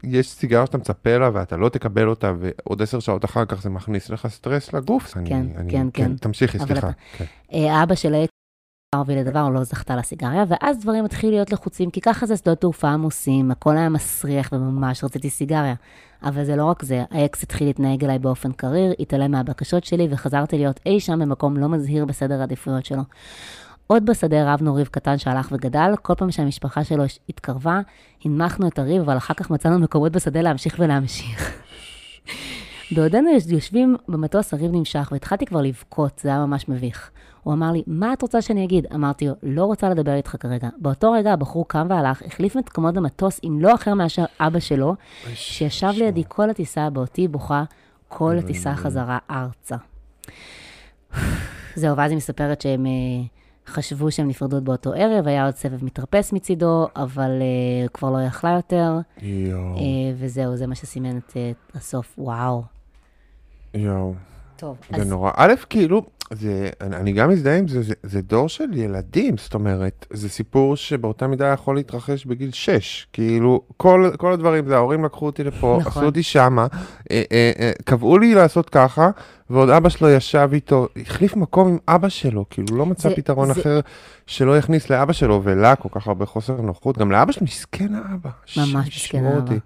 [0.05, 3.71] יש סיגריה שאתה מצפה לה ואתה לא תקבל אותה, ועוד עשר שעות אחר כך זה
[3.71, 5.17] מכניס לך סטרס לגוף.
[5.17, 6.17] אני, כן, אני, כן, כן.
[6.17, 6.89] תמשיכי, אבל סליחה.
[6.89, 7.25] אתה- כן.
[7.55, 8.25] אה, אבא שלה
[8.97, 12.89] הוביל לדבר, לא זכתה לסיגריה, ואז דברים התחילו להיות לחוצים, כי ככה זה שדות תעופה
[12.89, 15.75] עמוסים, הכל היה מסריח וממש רציתי סיגריה.
[16.23, 20.59] אבל זה לא רק זה, האקס התחיל להתנהג אליי באופן קריר, התעלם מהבקשות שלי, וחזרתי
[20.59, 23.03] להיות אי שם במקום לא מזהיר בסדר העדיפויות שלו.
[23.87, 27.81] עוד בשדה רבנו ריב קטן שהלך וגדל, כל פעם שהמשפחה שלו התקרבה,
[28.25, 31.53] הנמכנו את הריב, אבל אחר כך מצאנו מקומות בשדה להמשיך ולהמשיך.
[32.95, 37.11] בעודנו יושבים במטוס, הריב נמשך, והתחלתי כבר לבכות, זה היה ממש מביך.
[37.43, 38.87] הוא אמר לי, מה את רוצה שאני אגיד?
[38.95, 40.69] אמרתי לו, לא רוצה לדבר איתך כרגע.
[40.79, 44.95] באותו רגע הבחור קם והלך, החליף מקומות במטוס עם לא אחר מאשר אבא שלו,
[45.35, 47.65] שישב לידי כל הטיסה בעודי בוכה,
[48.09, 49.77] כל הטיסה חזרה ארצה.
[51.75, 52.91] זהו, ואז היא מספרת שהם אה,
[53.67, 58.51] חשבו שהם נפרדו באותו ערב, היה עוד סבב מתרפס מצידו, אבל אה, כבר לא יכלה
[58.51, 59.83] יותר, יואו, אה,
[60.17, 62.15] וזהו, זה מה שסימן את אה, הסוף.
[62.19, 62.63] וואו.
[63.75, 64.15] יואו.
[64.57, 65.31] טוב, זה אז נורא.
[65.37, 69.55] א', כאילו, זה, אני, אני גם מזדהה עם זה, זה, זה דור של ילדים, זאת
[69.55, 73.07] אומרת, זה סיפור שבאותה מידה יכול להתרחש בגיל 6.
[73.13, 75.91] כאילו, כל, כל הדברים, זה ההורים לקחו אותי לפה, נכון.
[75.93, 76.67] עשו אותי שמה,
[77.11, 79.11] אה, אה, אה, קבעו לי לעשות ככה,
[79.51, 83.55] ועוד אבא שלו ישב איתו, החליף מקום עם אבא שלו, כאילו, לא מצא זה- פתרון
[83.55, 83.81] זה- אחר
[84.27, 86.99] שלא יכניס לאבא שלו, ולה כל כך הרבה חוסר נוחות.
[86.99, 88.31] גם לאבא שלו, מסכן האבא.
[88.57, 89.37] ממש מסכן האבא.
[89.37, 89.59] אותי.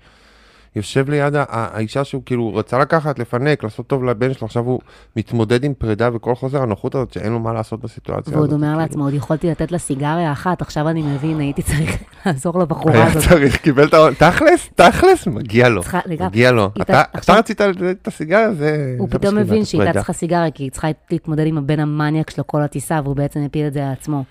[0.77, 1.45] יושב ליד ה- ה-
[1.77, 4.81] האישה שהוא כאילו רצה לקחת, לפנק, לעשות טוב לבן שלו, עכשיו הוא
[5.17, 8.35] מתמודד עם פרידה וכל חוסר הנוחות הזאת שאין לו מה לעשות בסיטואציה הזאת.
[8.35, 8.81] ועוד אומר כאילו.
[8.81, 13.07] לעצמו, עוד יכולתי לתת לה סיגריה אחת, עכשיו אני מבין, הייתי צריך לעזור לבחורה היה
[13.07, 13.23] הזאת.
[13.29, 15.83] צריך, קיבל את העול, תכלס, תכלס, מגיע לו.
[16.21, 16.71] מגיע לו.
[16.81, 18.95] אתה- רצית את הסיגריה, זה...
[18.99, 19.99] הוא פתאום מבין לתת שהיא הייתה.
[19.99, 23.67] צריכה סיגריה, כי היא צריכה להתמודד עם הבן המניאק שלו כל הטיסה, והוא בעצם הפיל
[23.67, 24.25] את זה על עצמו.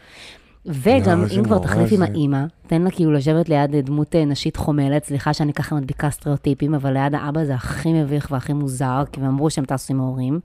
[0.65, 5.05] וגם, אם כבר תחליף עם האימא, תן לה כאילו לשבת ליד דמות אה, נשית חומלת,
[5.05, 9.27] סליחה שאני ככה מדביקה סטריאוטיפים, אבל ליד האבא זה הכי מביך והכי מוזר, כי הם
[9.27, 10.39] אמרו שהם טסו עם ההורים.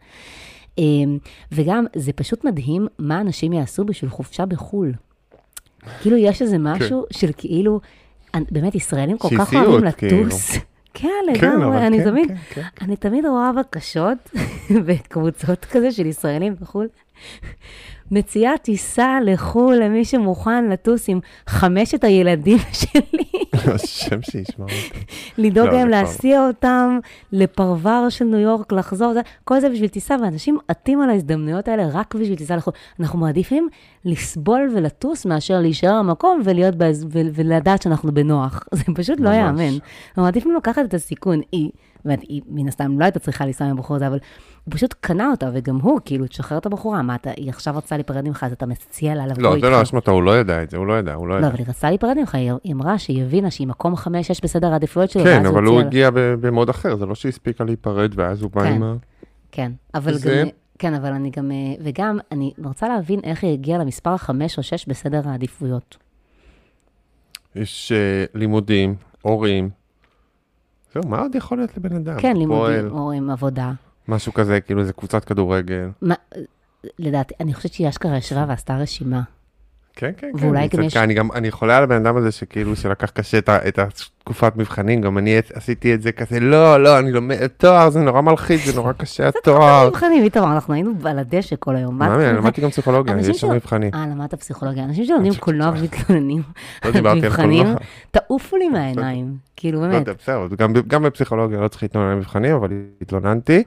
[0.79, 0.85] אה,
[1.53, 4.93] וגם, זה פשוט מדהים מה אנשים יעשו בשביל חופשה בחו"ל.
[6.01, 7.81] כאילו, יש איזה משהו של כאילו,
[8.51, 10.25] באמת, ישראלים כל כך אוהבים כאילו.
[10.25, 10.51] לטוס.
[10.53, 10.61] כן,
[10.95, 12.85] כן, לגמרי, אני כן, תמיד, כן, כן, כן.
[12.85, 14.19] אני תמיד רואה בקשות
[14.87, 16.89] בקבוצות כזה של ישראלים בחו"ל.
[18.11, 23.40] מציעה טיסה לחו"ל למי שמוכן לטוס עם חמשת הילדים שלי,
[23.75, 25.05] השם שישמע אותי.
[25.39, 26.99] לדאוג לא, להם להסיע אותם
[27.33, 29.13] לפרבר של ניו יורק, לחזור,
[29.45, 32.75] כל זה בשביל טיסה, ואנשים עטים על ההזדמנויות האלה רק בשביל טיסה לחו"ל.
[33.01, 33.69] אנחנו מעדיפים
[34.05, 36.75] לסבול ולטוס מאשר להישאר במקום ולהיות
[37.13, 38.65] ולדעת שאנחנו בנוח.
[38.73, 39.29] זה פשוט לא.
[39.29, 39.79] ייאמן.
[40.09, 41.41] אנחנו מעדיפים לקחת את הסיכון.
[41.53, 41.71] היא,
[42.05, 44.19] באמת, היא מן הסתם לא הייתה צריכה לנסוע עם הבחור הזה, אבל
[44.65, 47.97] הוא פשוט קנה אותה, וגם הוא, כאילו, תשחרר את הבחורה, מה אתה, היא עכשיו רצה
[47.97, 49.67] להיפרד ממך, אז אתה מציע לה לבוא לא, איתך.
[49.67, 51.49] זה לא אשמתו, הוא לא ידע את זה, הוא לא ידע, הוא לא לא, ידע.
[51.49, 55.11] אבל היא רצתה להיפרד ממך, היא היא אמרה שהיא הבינה שהיא מקום חמש-שש בסדר העדיפויות
[55.11, 55.81] שלו, כן, אבל הוא.
[55.81, 58.73] הגיע במוד אחר, זה לא שהיא הספיקה להיפרד, ואז הוא בא כן.
[58.73, 58.95] עם ה...
[59.53, 60.47] כן, אבל גם,
[60.79, 64.63] כן, אבל אני גם, אה, וגם, אני רוצה להבין איך היא הגיעה למספר החמש או
[64.63, 65.97] שש בסדר העדיפויות.
[67.57, 69.71] יש אה, לימודים, הורים.
[70.95, 72.21] זהו, מה עוד יכול להיות לבן אדם?
[72.21, 73.73] כן, לימודים, או עם עבודה.
[74.09, 75.89] משהו כזה, כאילו זה קבוצת כדורגל.
[76.03, 76.15] מה,
[76.99, 79.23] לדעתי, אני חושבת שהיא אשכרה ישבה ועשתה רשימה.
[79.97, 80.45] כן, כן, כן.
[80.47, 80.83] ואולי גם.
[80.83, 84.57] יש- אני גם, אני חולה על הבן אדם הזה שכאילו, שלקח קשה את את התקופת
[84.57, 88.61] מבחנים, גם אני עשיתי את זה כזה, לא, לא, אני לומד, תואר זה נורא מלחיץ,
[88.65, 89.89] זה נורא קשה התואר.
[89.89, 91.99] מבחנים, איתמר, אנחנו היינו על הדשא כל היום.
[91.99, 92.37] מה אני?
[92.39, 93.91] למדתי גם פסיכולוגיה, יש שם מבחנים.
[93.95, 94.85] אה, למדת פסיכולוגיה.
[94.85, 96.43] אנשים שלומדים קולנוע ומתלוננים
[97.03, 97.67] לא על מבחנים.
[98.11, 99.35] תעופו לי מהעיניים.
[99.57, 100.09] כאילו, לא באמת.
[100.09, 100.47] בסדר,
[100.89, 102.69] גם בפסיכולוגיה לא צריך להתלונן על מבחנים, אבל
[103.03, 103.63] התלוננתי,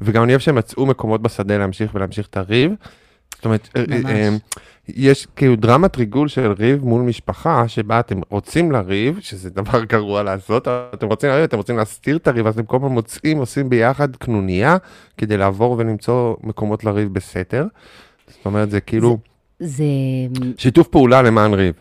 [0.00, 2.72] וגם אני אוהב שהם מצאו מקומות בשדה להמשיך ולהמשיך את הריב.
[3.42, 4.10] זאת אומרת, אה.
[4.10, 4.36] אה,
[4.88, 10.22] יש כאילו דרמת ריגול של ריב מול משפחה, שבה אתם רוצים לריב, שזה דבר גרוע
[10.22, 13.68] לעשות, אתם רוצים לריב, אתם רוצים להסתיר את הריב, אז אתם כל הזמן מוצאים, עושים
[13.68, 14.76] ביחד קנוניה,
[15.18, 17.66] כדי לעבור ולמצוא מקומות לריב בסתר.
[18.28, 19.18] זאת אומרת, זה כאילו
[19.58, 19.84] זה...
[20.56, 21.74] שיתוף פעולה למען ריב.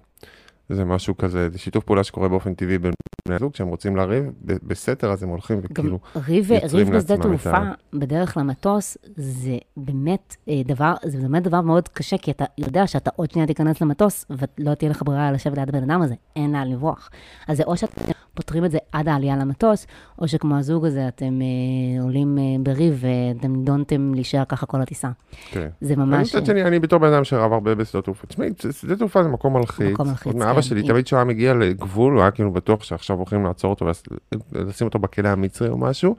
[0.72, 2.91] זה משהו כזה, זה שיתוף פעולה שקורה באופן טבעי בין
[3.28, 7.57] בני הזוג, כשהם רוצים לריב, בסתר אז הם הולכים וכאילו, ריב, ריב בשדה תעופה,
[7.93, 13.09] בדרך למטוס, זה באמת אה, דבר, זה באמת דבר מאוד קשה, כי אתה יודע שאתה
[13.15, 16.72] עוד שנייה תיכנס למטוס, ולא תהיה לך ברירה לשבת ליד הבן אדם הזה, אין לאן
[16.72, 17.09] לברוח.
[17.47, 19.88] אז זה או שאתם פותרים את זה עד העלייה למטוס,
[20.19, 25.09] או שכמו הזוג הזה, אתם אה, עולים אה, בריב ואתם נידונתם להישאר ככה כל הטיסה.
[25.51, 25.67] כן.
[25.82, 26.36] זה ממש...
[26.36, 29.57] מצד שני, אני בתור בן אדם שרב הרבה בשדות תעופה, תשמעי, שדה תעופה זה מקום
[29.57, 29.93] מלחיץ.
[29.93, 30.61] מקום מלחיץ, כן.
[30.61, 33.86] שלי, תמיד כשהוא היה מגיע לגבול, הוא היה כאילו בטוח שעכשיו הולכים לעצור אותו
[34.51, 36.15] ולשים אותו בכלא המצרי או משהו.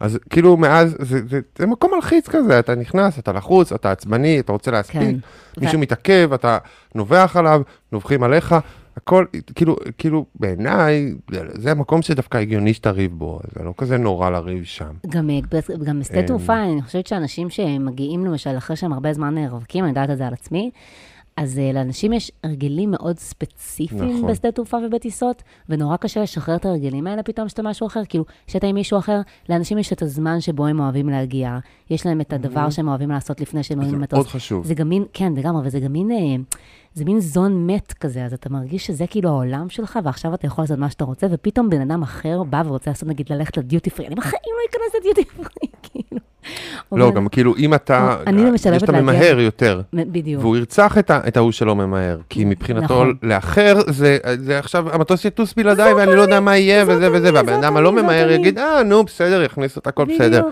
[0.00, 4.40] אז כאילו מאז, זה, זה, זה מקום מלחיץ כזה, אתה נכנס, אתה לחוץ, אתה עצבני,
[4.40, 5.14] אתה רוצה להספיק, כן.
[5.60, 6.58] מישהו מתעכב, אתה
[6.94, 7.62] נובח עליו,
[7.92, 8.54] נובחים עליך,
[8.96, 9.24] הכל,
[9.54, 14.64] כאילו, כאילו, בעיניי, זה- זה המקום שדווקא הגיוני שתריב בו, זה לא כזה נורא לריב
[14.64, 14.92] שם.
[15.06, 15.38] גם, אה,
[15.84, 19.84] גם בשדה אה, תעופה, אני חושבת שאנשים שמגיעים למשל אחרי שהם הרבה זמן אה, רווקים,
[19.84, 20.70] אני יודעת את זה על עצמי,
[21.36, 24.30] אז אה, לאנשים יש הרגלים מאוד ספציפיים נכון.
[24.30, 28.66] בשדה תעופה ובטיסות, ונורא קשה לשחרר את ההרגלים האלה פתאום שאתה משהו אחר, כאילו, שאתה
[28.66, 31.58] עם מישהו אחר, לאנשים יש את הזמן שבו הם אוהבים להגיע,
[31.90, 34.16] יש להם את הדבר שהם אוהבים לעשות לפני שהם עולים זה למטוס.
[34.16, 34.66] מאוד חשוב.
[34.66, 36.10] זה גם מין, כן, לגמרי, וזה גם מין,
[36.94, 40.62] זה מין זון מת כזה, אז אתה מרגיש שזה כאילו העולם שלך, ועכשיו אתה יכול
[40.64, 44.06] לעשות מה שאתה רוצה, ופתאום בן אדם אחר בא ורוצה לעשות, נגיד, ללכת לדיוטי פרי,
[44.06, 46.20] אני בחיים לא אכנס לדיוטי פרי, כאילו.
[46.92, 49.80] לא, גם כאילו, אם אתה, אני למשל יש אוהבת אתה להגיע- ממהר יותר.
[49.92, 50.42] בדיוק.
[50.42, 53.14] והוא ירצח את, ההוא שלא ממהר, כי מבחינתו נכון.
[53.22, 54.18] לאחר זה,
[54.58, 58.30] עכשיו המטוס יטוס בלעדיי ואני לא יודע מה יהיה וזה וזה, והבן אדם הלא ממהר.
[58.30, 60.42] יגיד, אה, נו, בסדר, יכניס אותה, הכל בסדר.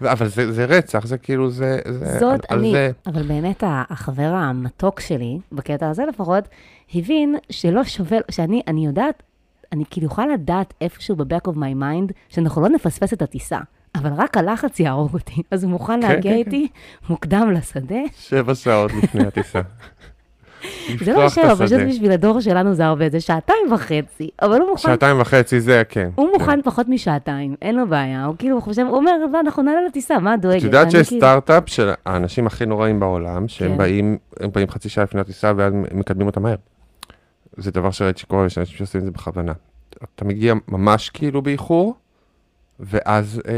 [0.00, 3.62] אבל זה, זה רצח, זה כאילו, זה, זה, זאת על, אני, על זה, אבל באמת
[3.66, 6.48] החבר המתוק שלי, בקטע הזה לפחות,
[6.94, 9.22] הבין שלא שווה, שאני אני יודעת,
[9.72, 13.58] אני כאילו יכולה לדעת איפשהו ב-back of my mind, שאנחנו לא נפספס את הטיסה,
[13.94, 16.68] אבל רק הלחץ יהרוג אותי, אז הוא מוכן כן, להגיע כן, איתי
[17.08, 18.00] מוקדם לשדה.
[18.16, 19.60] שבע שעות לפני הטיסה.
[21.04, 21.80] זה לא שבע, פשוט.
[21.88, 26.08] בשביל הדור שלנו זה הרבה, זה שעתיים וחצי, אבל הוא מוכן, שעתיים וחצי זה, כן.
[26.14, 29.80] הוא מוכן פחות משעתיים, אין לו בעיה, הוא כאילו חושב, הוא אומר, "אבל אנחנו נעלה
[29.86, 30.58] לטיסה, מה דואגת?
[30.58, 33.78] את יודעת שיש כאילו- סטארט-אפ של האנשים הכי נוראים בעולם, שהם כן.
[33.78, 36.54] באים, הם באים חצי שעה לפני הטיסה ואז מקדמים אותה מהר.
[37.56, 39.52] זה דבר שראיתי שקורה, יש אנשים שעושים את זה בכוונה.
[40.14, 41.94] אתה מגיע ממש כאילו באיחור,
[42.80, 43.52] ואז אה,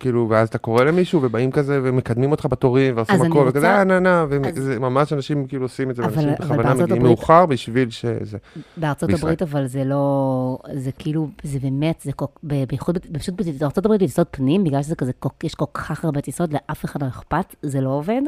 [0.00, 3.98] כאילו, ואז אתה קורא למישהו ובאים כזה ומקדמים אותך בתורים ועושים הכל, וכזה, אה, נה,
[4.00, 8.38] נה, וזה ממש אנשים כאילו עושים את זה, ואנשים בכוונה מגיעים הברית- מאוחר בשביל שזה.
[8.76, 9.22] בארצות בישראל.
[9.32, 12.10] הברית, אבל זה לא, זה כאילו, זה באמת, זה
[12.42, 15.12] בייחוד, פשוט בארצות הברית בטיסות פנים, בגלל שזה כזה,
[15.44, 18.22] יש כל כך הרבה טיסות, לאף אחד לא אכפת, זה לא עובד.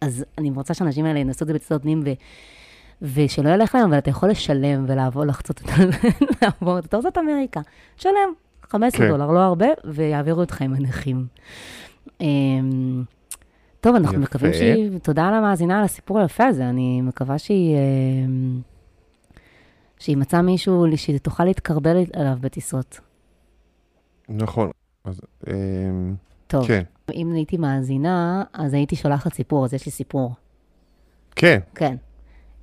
[0.00, 2.10] אז אני רוצה שהאנשים האלה ינסו את זה בטיסות פנים, ו,
[3.14, 5.68] ושלא ילך להם, אבל אתה יכול לשלם ולעבור, לחצות את.
[6.42, 7.60] לעבור את ארצות אמריקה.
[7.96, 8.12] תשלם
[8.68, 9.12] 15 כן.
[9.12, 11.26] דולר, לא הרבה, ויעבירו אותך עם הנכים.
[12.20, 13.02] אמ,
[13.80, 14.22] טוב, אנחנו יפה.
[14.22, 17.76] מקווים שהיא, תודה למאזינה על הסיפור היפה הזה, אני מקווה שהיא...
[17.76, 18.60] אמ,
[19.98, 23.00] שהיא מצאה מישהו שהיא תוכל להתקרבל עליו בטיסות.
[24.28, 24.70] נכון.
[25.04, 25.52] אז, אה,
[26.46, 26.82] טוב, כן.
[27.14, 30.34] אם הייתי מאזינה, אז הייתי שולחת סיפור, אז יש לי סיפור.
[31.36, 31.96] כן, כן.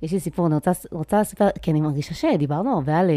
[0.02, 3.10] יש לי סיפור, אני רוצה, רוצה לספר, כי אני מרגישה שדיברנו הרבה על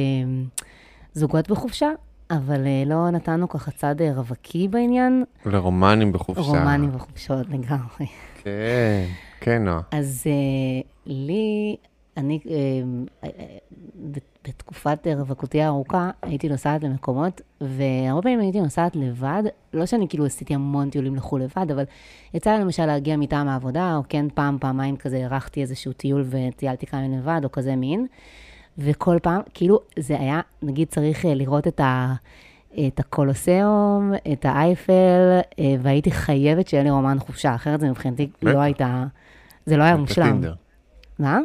[1.14, 1.90] זוגות בחופשה,
[2.32, 6.42] אבל אה, לא נתנו ככה צד אה, רווקי בעניין, לרומנים בחופשה.
[6.42, 8.08] רומנים בחופשות לגמרי.
[8.44, 9.06] כן,
[9.40, 9.82] כן, נועה.
[9.92, 11.76] אז uh, לי,
[12.18, 12.40] אני,
[14.48, 20.26] בתקופת אה, רווקותי הארוכה, הייתי נוסעת למקומות, והרבה פעמים הייתי נוסעת לבד, לא שאני כאילו
[20.26, 21.84] עשיתי המון טיולים לחו"ל לבד, אבל
[22.34, 26.86] יצא לי למשל להגיע מטעם העבודה, או כן פעם, פעמיים כזה ארחתי איזשהו טיול וטיילתי
[26.86, 28.08] כמה לבד, או כזה מין,
[28.78, 32.14] וכל פעם, כאילו, זה היה, נגיד צריך אה, לראות את ה...
[32.88, 38.52] את הקולוסיאום, את האייפל, אה, והייתי חייבת שיהיה לי רומן חופשה, אחרת זה מבחינתי בטח.
[38.54, 39.06] לא הייתה,
[39.66, 40.28] זה לא היה את מושלם.
[40.28, 40.54] הטינדר.
[41.20, 41.40] מה?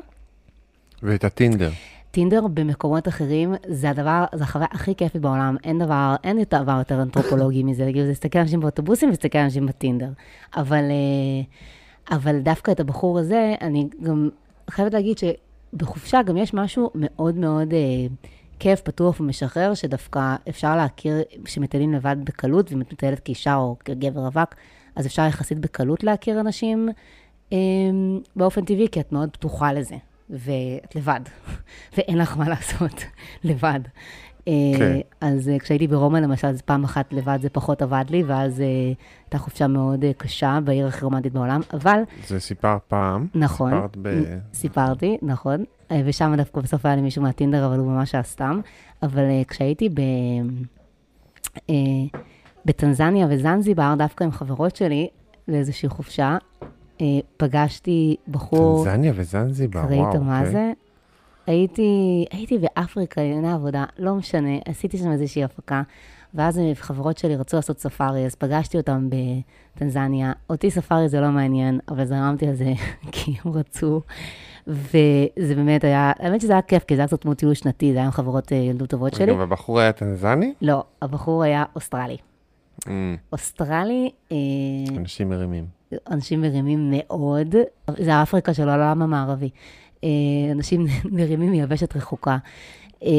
[1.02, 1.70] ואת הטינדר.
[2.10, 5.56] טינדר במקומות אחרים, זה הדבר, זה החוויה הכי כיפית בעולם.
[5.64, 9.38] אין דבר, אין יותר דבר יותר אנתרופולוגי מזה, כאילו, זה להסתכל על אנשים באוטובוסים ולהסתכל
[9.38, 10.10] על אנשים בטינדר.
[10.56, 14.28] אבל, אה, אבל דווקא את הבחור הזה, אני גם
[14.70, 15.18] חייבת להגיד
[15.74, 17.78] שבחופשה גם יש משהו מאוד מאוד אה,
[18.58, 24.20] כיף, פתוח ומשחרר, שדווקא אפשר להכיר, שמטיילים לבד בקלות, ואם את מטיילת כאישה או כגבר
[24.20, 24.54] רווק,
[24.96, 26.88] אז אפשר יחסית בקלות להכיר אנשים
[27.52, 27.58] אה,
[28.36, 29.96] באופן טבעי, כי את מאוד פתוחה לזה.
[30.30, 31.20] ואת לבד,
[31.96, 33.04] ואין לך מה לעשות
[33.44, 33.80] לבד.
[34.46, 34.50] כן.
[34.50, 38.60] אה, אז אה, כשהייתי ברומא, למשל, אז פעם אחת לבד זה פחות עבד לי, ואז
[38.60, 38.66] אה,
[39.24, 43.26] הייתה חופשה מאוד קשה בעיר הכי רומנטית בעולם, אבל זה סיפרת פעם.
[43.34, 44.08] נכון, סיפרת ב...
[44.54, 45.64] סיפרתי, נכון,
[46.04, 48.60] ושם דווקא בסוף היה לי מישהו מהטינדר, אבל הוא ממש היה סתם.
[49.02, 50.00] אבל כשהייתי ב...
[52.64, 55.08] בטנזניה וזנזיבר, דווקא עם חברות שלי,
[55.48, 56.36] לאיזושהי חופשה,
[57.36, 59.88] פגשתי בחור, טנזניה וזנזיבר, וואו.
[59.88, 60.52] קראית מה אוקיי.
[60.52, 60.72] זה?
[61.46, 65.82] הייתי, הייתי באפריקה לענייני עבודה, לא משנה, עשיתי שם איזושהי הפקה,
[66.34, 69.08] ואז חברות שלי רצו לעשות ספארי, אז פגשתי אותם
[69.76, 70.32] בטנזניה.
[70.50, 72.72] אותי ספארי זה לא מעניין, אבל זרמתי על זה
[73.12, 74.00] כי הם רצו.
[74.66, 77.98] וזה באמת היה, האמת שזה היה כיף, כי זה היה קצת כמו טיול שנתי, זה
[77.98, 79.24] היה עם חברות אה, ילדות טובות שלי.
[79.24, 80.54] רגע, והבחור היה טנזני?
[80.62, 82.16] לא, הבחור היה אוסטרלי.
[82.80, 82.88] Mm,
[83.32, 84.36] אוסטרלי, אה,
[84.98, 85.66] אנשים מרימים.
[86.10, 87.54] אנשים מרימים מאוד,
[87.98, 89.50] זה האפריקה של העולם המערבי.
[90.04, 90.86] אה, אנשים
[91.16, 92.36] מרימים מיבשת רחוקה.
[93.02, 93.10] אה,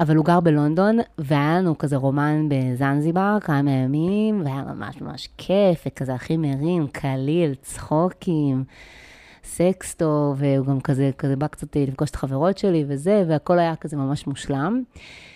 [0.00, 5.84] אבל הוא גר בלונדון, והיה לנו כזה רומן בזנזיבר כמה ימים, והיה ממש ממש כיף,
[5.86, 8.64] וכזה הכי מרים, קליל, צחוקים,
[9.44, 13.76] סקס טוב, והוא גם כזה, כזה בא קצת לפגוש את החברות שלי וזה, והכל היה
[13.76, 14.82] כזה ממש מושלם.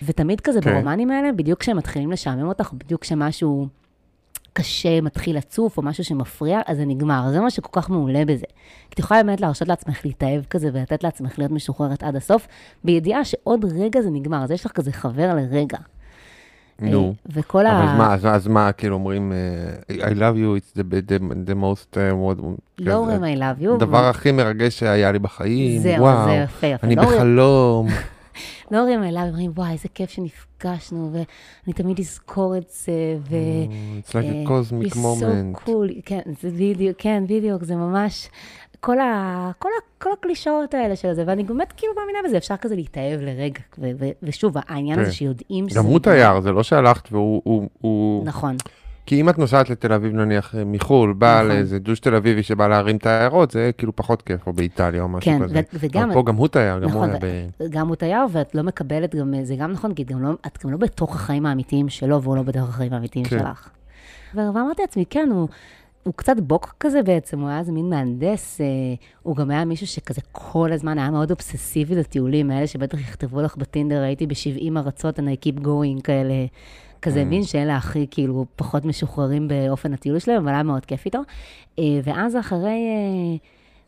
[0.03, 0.73] ותמיד כזה כן.
[0.73, 3.67] ברומנים האלה, בדיוק כשהם מתחילים לשעמם אותך, בדיוק כשמשהו
[4.57, 7.27] קשה מתחיל לצוף, או משהו שמפריע, אז זה נגמר.
[7.31, 8.45] זה מה שכל כך מעולה בזה.
[8.89, 12.47] כי את יכולה באמת להרשות לעצמך להתאהב כזה, ולתת לעצמך להיות משוחררת עד הסוף,
[12.83, 15.77] בידיעה שעוד רגע זה נגמר, אז יש לך כזה חבר לרגע.
[16.79, 17.07] נו.
[17.07, 17.97] אה, וכל אבל ה...
[17.97, 19.33] מה, אז- אז מה, כאילו אומרים,
[19.89, 22.41] אה, I love you, it's the, the, the most, אה, what-
[22.79, 23.69] לא אומרים I love you.
[23.73, 26.67] הדבר הכי מרגש שהיה לי בחיים, זהו, וואו, זה יפה.
[26.83, 27.87] אני לא בחלום.
[28.71, 32.91] לא אומרים you, אומרים, וואי, איזה כיף שנפגשנו, ואני תמיד אזכור את זה,
[33.29, 33.35] ו...
[34.01, 35.57] It's like אה, a cosmic You're moment.
[35.57, 38.29] so cool, כן, זה בדיוק, כן, בדיוק, זה ממש,
[38.79, 42.57] כל, ה, כל, ה, כל הקלישאות האלה של זה, ואני באמת כאילו מאמינה בזה, אפשר
[42.57, 45.15] כזה להתאהב לרגע, ו, ו, ושוב, העניין הזה כן.
[45.15, 45.79] שיודעים שזה...
[45.79, 45.99] גם הוא.
[45.99, 47.41] תייר, זה לא שהלכת והוא...
[47.45, 48.55] הוא- הוא- נכון,
[49.05, 51.47] כי אם את נוסעת לתל אביב נניח אה, מחו"ל, באה נכון.
[51.55, 55.07] לאיזה דוש תל אביבי שבא להרים את העיירות, זה כאילו פחות כיף, או באיטליה או
[55.07, 55.59] משהו כן, כזה.
[55.73, 57.19] ו- וגם- אבל פה גם הוא תייר, גם הוא נכון, היה
[57.59, 57.65] ב...
[57.69, 60.57] גם הוא תייר, ואת לא מקבלת גם, זה גם נכון, כי את גם לא, את
[60.65, 63.39] גם לא בתוך החיים האמיתיים שלו, והוא לא בתוך החיים האמיתיים כן.
[63.39, 63.69] שלך.
[64.35, 65.47] ואמרתי לעצמי, כן, הוא,
[66.03, 68.65] הוא קצת בוק כזה בעצם, הוא היה איזה מין מהנדס, אה,
[69.23, 73.57] הוא גם היה מישהו שכזה כל הזמן היה מאוד אובססיבי לטיולים האלה, שבטח יכתבו לך
[73.57, 76.33] בטינדר, הייתי ב-70 ארצות, I keep going, כאלה,
[77.05, 77.25] כזה Mm.
[77.25, 81.19] מין שאלה הכי, כאילו, פחות משוחררים באופן הטיול שלהם, אבל היה מאוד כיף איתו.
[81.79, 83.37] אה, ואז אחרי, אה,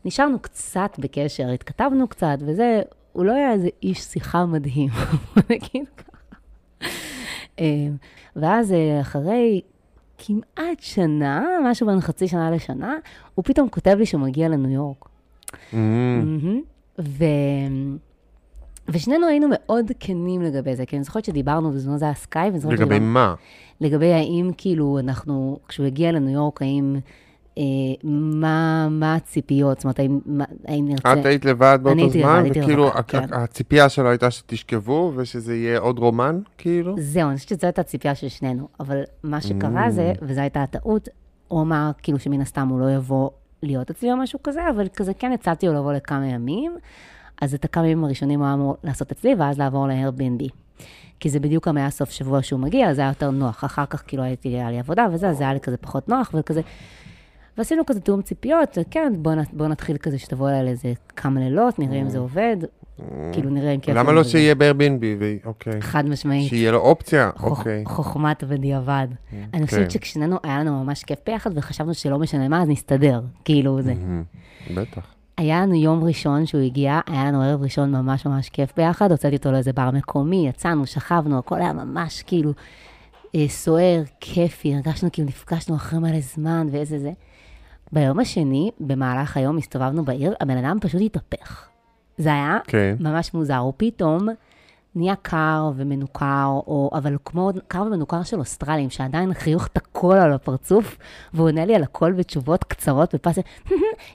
[0.04, 4.88] נשארנו קצת בקשר, התכתבנו קצת, וזה, הוא לא היה איזה איש שיחה מדהים,
[5.34, 6.88] בוא נגיד ככה.
[7.60, 7.64] אה,
[8.36, 9.60] ואז אחרי
[10.18, 12.96] כמעט שנה, משהו בין חצי שנה לשנה,
[13.34, 15.04] הוא פתאום כותב לי שהוא מגיע לניו יורק.
[15.04, 16.60] Mm, מהמם.
[16.98, 17.24] ו...
[18.88, 22.78] ושנינו היינו מאוד כנים לגבי זה, כי אני זוכרת שדיברנו, בזמנו זה היה ואני זוכרת
[22.78, 23.34] לגבי מה?
[23.80, 26.96] לגבי האם כאילו אנחנו, כשהוא הגיע לניו יורק, האם,
[27.58, 27.62] אה,
[28.04, 31.12] מה, מה הציפיות, זאת אומרת, האם, מה, האם נרצה...
[31.12, 33.24] את היית לבד באותו לבד, זמן, הייתי וכאילו כן.
[33.32, 36.94] הציפייה שלו הייתה שתשכבו, ושזה יהיה עוד רומן, כאילו?
[36.98, 39.90] זהו, אני חושבת שזו הייתה הציפייה של שנינו, אבל מה שקרה Mm.
[39.90, 41.08] זה, וזו הייתה הטעות,
[41.48, 43.30] הוא אמר כאילו שמן הסתם הוא לא יבוא
[43.62, 46.76] להיות אצלי או משהו כזה, אבל כזה כן הצעתי לו לבוא לכמה ימים,
[47.42, 50.48] אז את הכמה ימים הראשונים הוא היה אמור לעשות אצלי, ואז לעבור ל-Airbnb.
[51.20, 53.64] כי זה בדיוק גם היה סוף שבוע שהוא מגיע, אז זה היה יותר נוח.
[53.64, 56.30] אחר כך כאילו הייתי, היה לי עבודה וזה, אז זה היה לי כזה פחות נוח,
[56.34, 56.60] וכזה...
[57.58, 61.78] ועשינו כזה תיאום ציפיות, כן, בוא, נ- בוא נתחיל כזה שתבוא אליי לאיזה כמה לילות,
[61.78, 62.56] נראה אם זה עובד,
[63.32, 63.96] כאילו נראה אם כיף.
[63.96, 64.24] למה לא.
[64.24, 65.46] שיהיה ב-Airbnb?
[65.46, 65.80] אוקיי.
[65.80, 66.48] חד משמעית.
[66.48, 67.30] שיהיה לו אופציה?
[67.42, 67.84] אוקיי.
[67.86, 69.08] חוכמת בדיעבד.
[69.32, 69.66] אני כן.
[69.66, 73.94] חושבת שכשנינו, היה לנו ממש כיף ביחד, וחשבנו שלא משנה מה, אז נסתדר, כאילו זה.
[74.74, 75.17] בטח.
[75.38, 79.36] היה לנו יום ראשון שהוא הגיע, היה לנו ערב ראשון ממש ממש כיף ביחד, הוצאתי
[79.36, 82.52] אותו לאיזה בר מקומי, יצאנו, שכבנו, הכל היה ממש כאילו
[83.34, 87.10] אה, סוער, כיפי, הרגשנו כאילו נפגשנו אחרי מלא זמן ואיזה זה.
[87.92, 91.68] ביום השני, במהלך היום הסתובבנו בעיר, הבן אדם פשוט התהפך.
[92.18, 92.96] זה היה כן.
[93.00, 94.28] ממש מוזר, הוא פתאום
[94.94, 100.96] נהיה קר ומנוכר, או, אבל כמו קר ומנוכר של אוסטרלים, שעדיין חיוך תקול על הפרצוף,
[101.34, 103.38] והוא עונה לי על הכל בתשובות קצרות בפס,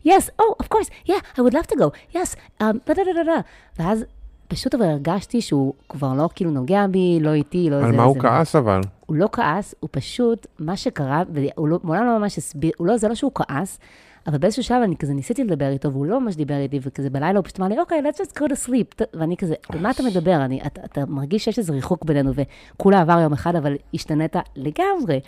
[0.08, 3.24] yes, oh, of course, yeah, I would love to go, yes, um, da da da
[3.26, 3.42] da.
[3.80, 4.06] ואז
[4.48, 7.86] פשוט אבל הרגשתי שהוא כבר לא כאילו נוגע בי, לא איתי, לא זה.
[7.86, 8.20] על מה הוא זה.
[8.20, 8.82] כעס אבל?
[9.06, 12.98] הוא לא כעס, הוא פשוט, מה שקרה, והוא לא, מעולם לא ממש הסביר, הוא לא,
[12.98, 13.80] זה לא שהוא כעס,
[14.28, 17.40] אבל באיזשהו שלב אני כזה ניסיתי לדבר איתו, והוא לא ממש דיבר איתי, וכזה בלילה
[17.40, 19.06] הוא פשוט אמר לי, אוקיי, let's just go to sleep.
[19.14, 20.46] ואני כזה, על מה אתה מדבר?
[20.46, 25.20] אני, אתה, אתה מרגיש שיש איזה ריחוק בינינו, וכולה עבר יום אחד, אבל השתנית לגמרי.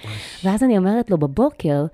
[0.44, 1.86] ואז אני אומרת לו, בבוקר,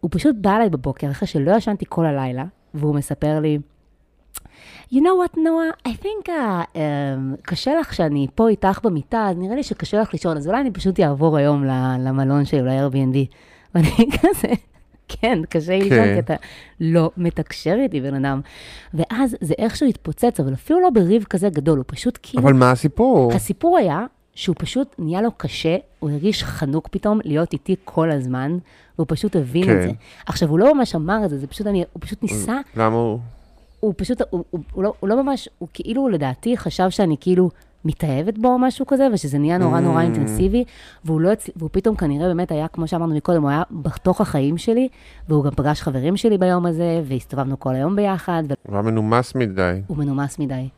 [0.00, 3.58] הוא פשוט בא אליי בבוקר, אחרי שלא ישנתי כל הלילה, והוא מספר לי,
[4.92, 6.30] you know what, נועה, I think uh,
[6.74, 10.60] um, קשה לך שאני פה איתך במיטה, אז נראה לי שקשה לך לישון, אז אולי
[10.60, 11.64] אני פשוט אעבור היום
[11.98, 13.16] למלון שלי, ל-Airbnb.
[13.74, 14.48] ואני כזה,
[15.20, 16.14] כן, קשה לי לישון, כן.
[16.14, 16.34] כי אתה
[16.80, 18.40] לא מתקשר איתי, בן אדם.
[18.94, 22.42] ואז זה איכשהו התפוצץ, אבל אפילו לא בריב כזה גדול, הוא פשוט כאילו...
[22.42, 23.32] אבל מה הסיפור?
[23.32, 28.58] הסיפור היה שהוא פשוט נהיה לו קשה, הוא הרגיש חנוק פתאום להיות איתי כל הזמן,
[28.98, 29.76] והוא פשוט הבין כן.
[29.76, 29.90] את זה.
[30.26, 33.18] עכשיו, הוא לא ממש אמר את זה, זה פשוט, אני, הוא פשוט ניסה, למה הוא...
[33.80, 37.50] הוא פשוט, הוא, הוא, הוא, לא, הוא לא ממש, הוא כאילו לדעתי חשב שאני כאילו
[37.84, 40.04] מתאהבת בו או משהו כזה, ושזה נהיה נורא נורא Mm.
[40.04, 40.64] אינטנסיבי,
[41.04, 44.58] והוא, לא, הצ- והוא פתאום כנראה באמת היה, כמו שאמרנו מקודם, הוא היה בתוך החיים
[44.58, 44.88] שלי,
[45.28, 49.80] והוא גם פגש חברים שלי ביום הזה, והסתובבנו כל היום ביחד, הוא היה מנומס מדי.
[49.86, 50.68] והוא מנומס מדי.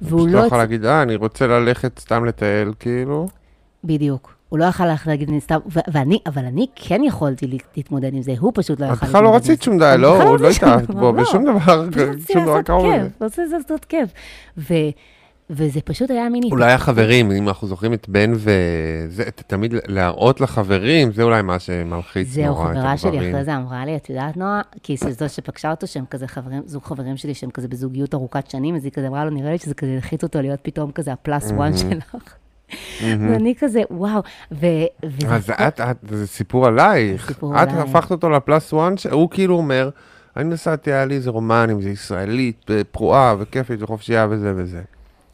[0.00, 0.40] והוא לא...
[0.40, 3.28] לא יכול להגיד, אה, אני רוצה ללכת סתם לטייל, כאילו.
[3.84, 4.36] בדיוק.
[4.48, 8.22] הוא לא יכל להגיד לי סתם, ו- ואני, אבל אני כן יכולתי לה- להתמודד עם
[8.22, 9.64] זה, הוא פשוט לא את יכל בכלל לא עם רצית זה.
[9.64, 11.12] שום דבר, אני לא, הוא לא התאהבת בו.
[11.12, 11.84] בשום דבר,
[12.32, 13.08] שום דבר לעשות קרוב לזה.
[13.08, 14.10] כיף, רציתי לעשות כיף.
[15.50, 16.42] וזה פשוט היה מין...
[16.50, 22.28] אולי החברים, אם אנחנו זוכרים את בן וזה, תמיד להראות לחברים, זה אולי מה שמלחיץ
[22.28, 23.34] זהו, נורא את חברה שלי הגברים.
[23.34, 26.82] אחרי זה אמרה לי, את יודעת, נועה, כי זו שפגשה אותו, שהם כזה חברים, זוג
[26.82, 29.74] חברים שלי שהם כזה בזוגיות ארוכת שנים, אז היא כזה אמרה לו, נראה לי שזה
[29.74, 32.16] כזה הלחיץ אותו להיות פתאום כזה הפלאס וואן שלך.
[33.02, 34.22] ואני כזה, וואו,
[34.52, 34.66] ו...
[35.28, 37.28] אז את, את, זה סיפור עלייך.
[37.28, 37.82] סיפור את עליי.
[37.82, 39.90] הפכת אותו לפלאס וואן, הוא כאילו אומר,
[40.36, 44.82] אני נסעתי, היה לי איזה רומן עם איזה ישראלית, פרועה וכיפית וחופשייה וזה וזה.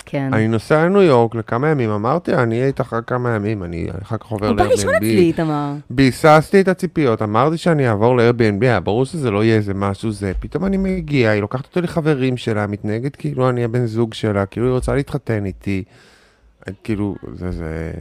[0.07, 0.31] כן.
[0.33, 4.17] אני נוסע לניו יורק לכמה ימים, אמרתי, אני אהיה איתך רק כמה ימים, אני אחר
[4.17, 5.21] כך עובר הוא בא לישון אצלי, ל-Airbnb.
[5.21, 5.73] איתמר.
[5.91, 10.33] ביססתי את הציפיות, אמרתי שאני אעבור ל-Airbnb, היה ברור שזה לא יהיה איזה משהו זה.
[10.41, 14.67] פתאום אני מגיע, היא לוקחת אותי לחברים שלה, מתנהגת כאילו אני הבן זוג שלה, כאילו
[14.67, 15.83] היא רוצה להתחתן איתי.
[16.85, 17.93] כאילו, זה, זה...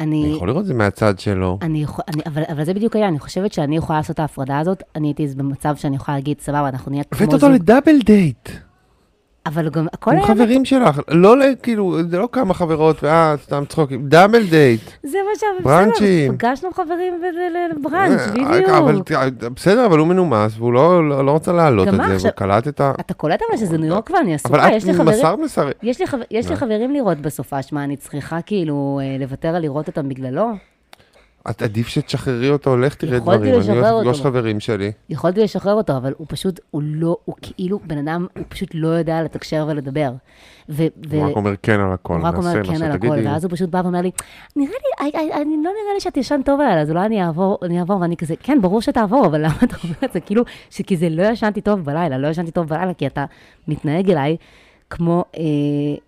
[0.00, 0.34] אני אני...
[0.34, 1.58] יכול לראות את זה מהצד שלו.
[1.62, 4.58] אני יכול, אני, אבל, אבל זה בדיוק היה, אני חושבת שאני יכולה לעשות את ההפרדה
[4.58, 7.60] הזאת, אני הייתי במצב שאני יכולה להגיד, סבבה, אנחנו נהיה כמו הבאת אותו זוג, ל
[7.60, 8.48] double date.
[9.46, 13.64] אבל גם הכל עם היה, חברים שלך, לא כאילו, זה לא כמה חברות, ואה, סתם
[13.68, 14.80] צחוקים, double date.
[15.02, 15.64] זה מה ש...
[15.64, 16.32] ברנצ'ים.
[16.38, 17.14] פגשנו חברים
[17.76, 19.06] לבראנץ', אה, אבל בדיוק.
[19.06, 22.20] תראה, בסדר, אבל הוא מנומס, והוא לא- לא לא רוצה להעלות את זה, עכשיו?
[22.20, 22.92] והוא קלט את ה...
[23.00, 25.70] אתה קולט אבל שזה ניו יורק ואני אבל עסוקה, יש לי את חברים, מסרת מסר...
[25.82, 26.60] יש לי, חבר, יש לי מה?
[26.60, 30.50] חברים לראות בסופש, מה, אני צריכה כאילו אה, לוותר על לראות אותם בגללו?
[31.50, 33.92] את עדיף שתשחררי אותו, לך תראה דברים, אני הולך.
[33.98, 34.92] לפגוש חברים שלי.
[35.08, 38.88] יכולתי לשחרר אותו, אבל הוא פשוט, הוא לא, הוא כאילו, בן אדם, הוא פשוט לא
[38.88, 40.12] יודע לתקשר ולדבר.
[40.68, 43.18] ו- ו- הוא רק אומר כן על הכל, הוא רק אומר כן על הכל.
[43.24, 44.10] ואז הוא פשוט בא ואומר לי,
[44.56, 44.70] נראה
[45.02, 48.00] לי, אני, לא נראה לי שאת ישן טוב עליי, אז אולי אני אעבור, אני אעבור,
[48.00, 50.20] ואני כזה, כן, ברור שתעבור, אבל למה אתה אומר את זה?
[50.20, 50.44] כאילו,
[50.86, 53.24] כי זה לא ישנתי טוב בלילה, לא ישנתי טוב בלילה, כי אתה
[53.68, 54.36] מתנהג אליי
[54.90, 55.40] כמו, אה,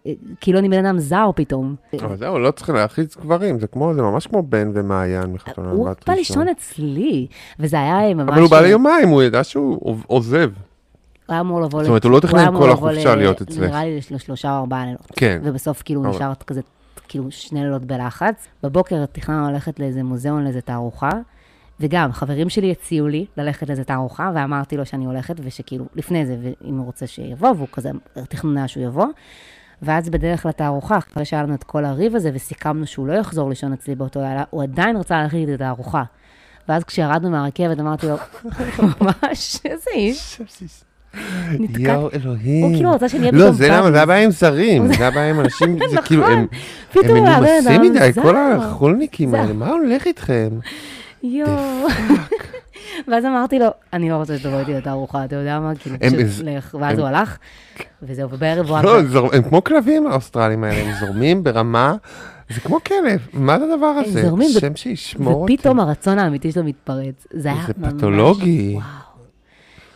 [0.07, 1.75] אה, כאילו אני בן אדם זר פתאום.
[2.03, 5.89] אבל זהו, לא צריך להלחיץ גברים, זה כמו, זה ממש כמו בן ומעיין מחתונה הוא
[6.07, 6.15] בא.
[6.15, 7.27] לישון אצלי,
[7.59, 8.29] וזה היה ממש...
[8.29, 10.51] אבל הוא בא ליומיים, הוא ידע שהוא עוז- עוזב.
[11.27, 11.81] הוא היה אמור לבוא...
[11.81, 13.59] זאת אומרת, הוא לא תכנן כל החופשה להיות אצלך.
[13.71, 15.13] נראה לי לשלושה או ארבעה לילות.
[15.17, 15.41] כן.
[15.45, 16.61] ובסוף כאילו נשארת כזה,
[17.09, 18.47] כאילו שני לילות בלחץ.
[18.63, 21.11] בבוקר תכננו ללכת לאיזה מוזיאון, לאיזה תערוכה,
[21.81, 26.37] וגם חברים שלי הציעו לי ללכת לאיזה תערוכה, ואמרתי לו שאני הולכת, ושכאילו, לפני זה,
[26.43, 27.91] ואם הוא רוצה שיבוא, והוא כזה,
[28.29, 29.07] תכננה שהוא יבוא.
[29.83, 33.73] ואז בדרך לתערוכה, אחרי שהיה לנו את כל הריב הזה, וסיכמנו שהוא לא יחזור לישון
[33.73, 36.03] אצלי באותו לילה, הוא עדיין רצה ללכת איתי לתערוכה.
[36.69, 38.17] ואז כשירדנו מהרכבת, אמרתי לו,
[39.01, 40.41] ממש, איזה איש.
[41.59, 41.83] נתקעתי.
[41.83, 42.65] יואו, אלוהים.
[42.65, 43.91] הוא כאילו רצה שנהיה לא, פתאום זה למה.
[43.93, 46.47] זה הבעיה עם זרים, זה הבעיה עם אנשים, זה כאילו, הם
[46.95, 48.11] בן מנומסים מדי.
[48.23, 49.35] כל החולניקים.
[49.35, 50.49] האלה, מה הולך איתכם?
[51.23, 51.87] יואו.
[53.09, 55.75] ואז אמרתי לו, אני לא רוצה שתבוא איתי לתערוכה, אתה יודע מה?
[55.75, 56.77] כאילו, הם- פשוט לך.
[56.81, 57.39] ואז הם- הוא הלך,
[58.03, 58.79] וזהו, ובערב הוא
[59.13, 61.95] לא, הם כמו כלבים האוסטרלים האלה, הם זורמים ברמה,
[62.51, 64.23] זה כמו כלב, מה זה הדבר הזה?
[64.29, 65.55] זורמים, ו- השם שישמור אותי.
[65.55, 67.27] ופתאום הרצון האמיתי שלו מתפרץ.
[67.31, 67.93] זה היה זה ממש...
[67.93, 68.73] פתולוגי.
[68.75, 68.85] וואו.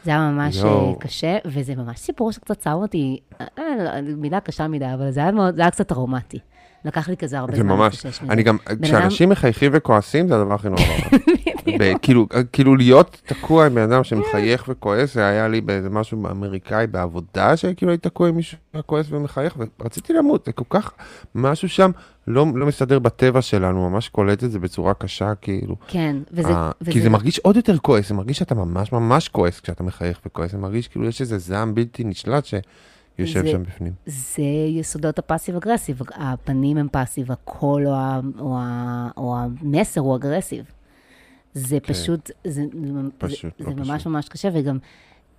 [0.05, 0.64] זה היה ממש.
[0.64, 0.70] אה,
[1.01, 5.33] קשה, וזה ממש סיפור שקצת שם אותי, אה, אה, מילה קשה מדי, אבל זה היה
[5.33, 6.39] מאוד, זה היה קצת טראומטי.
[6.85, 8.33] לקח לי כזה הרבה זה זמן ממש, להתאושש מזה.
[8.33, 10.83] אני גם, כשאנשים מחייכים וכועסים זה הדבר הכי נורא.
[12.03, 16.87] כאילו, כאילו להיות תקוע עם בן אדם שמחייך וכועס, זה היה לי באיזה משהו אמריקאי
[16.87, 20.93] בעבודה, שכאילו הייתי תקוע עם מישהו כועס ומחייך, ורציתי למות, זה כל כך,
[21.35, 21.91] משהו שם
[22.26, 25.76] לא לא מסתדר בטבע שלנו, ממש קולט את זה בצורה קשה, כאילו.
[25.89, 26.49] כן, וזה...
[26.49, 29.83] אה, וזה כי זה מרגיש עוד יותר כועס, זה מרגיש שאתה ממש ממש כועס כשאתה
[29.83, 32.45] מחייך וכועס, זה מרגיש כאילו יש איזה זעם בלתי נשלט
[33.17, 33.93] שיושב זה- שם בפנים.
[34.07, 40.01] זה יסודות ה passive aggressive, הפנים הם passive, הקול או, ה, או, ה, או המסר
[40.01, 40.64] הוא aggressive.
[41.55, 42.65] זה פשוט, זה,
[43.19, 44.07] פשוט, זה, לא זה ממש פשוט.
[44.07, 44.79] ממש קשה, וגם,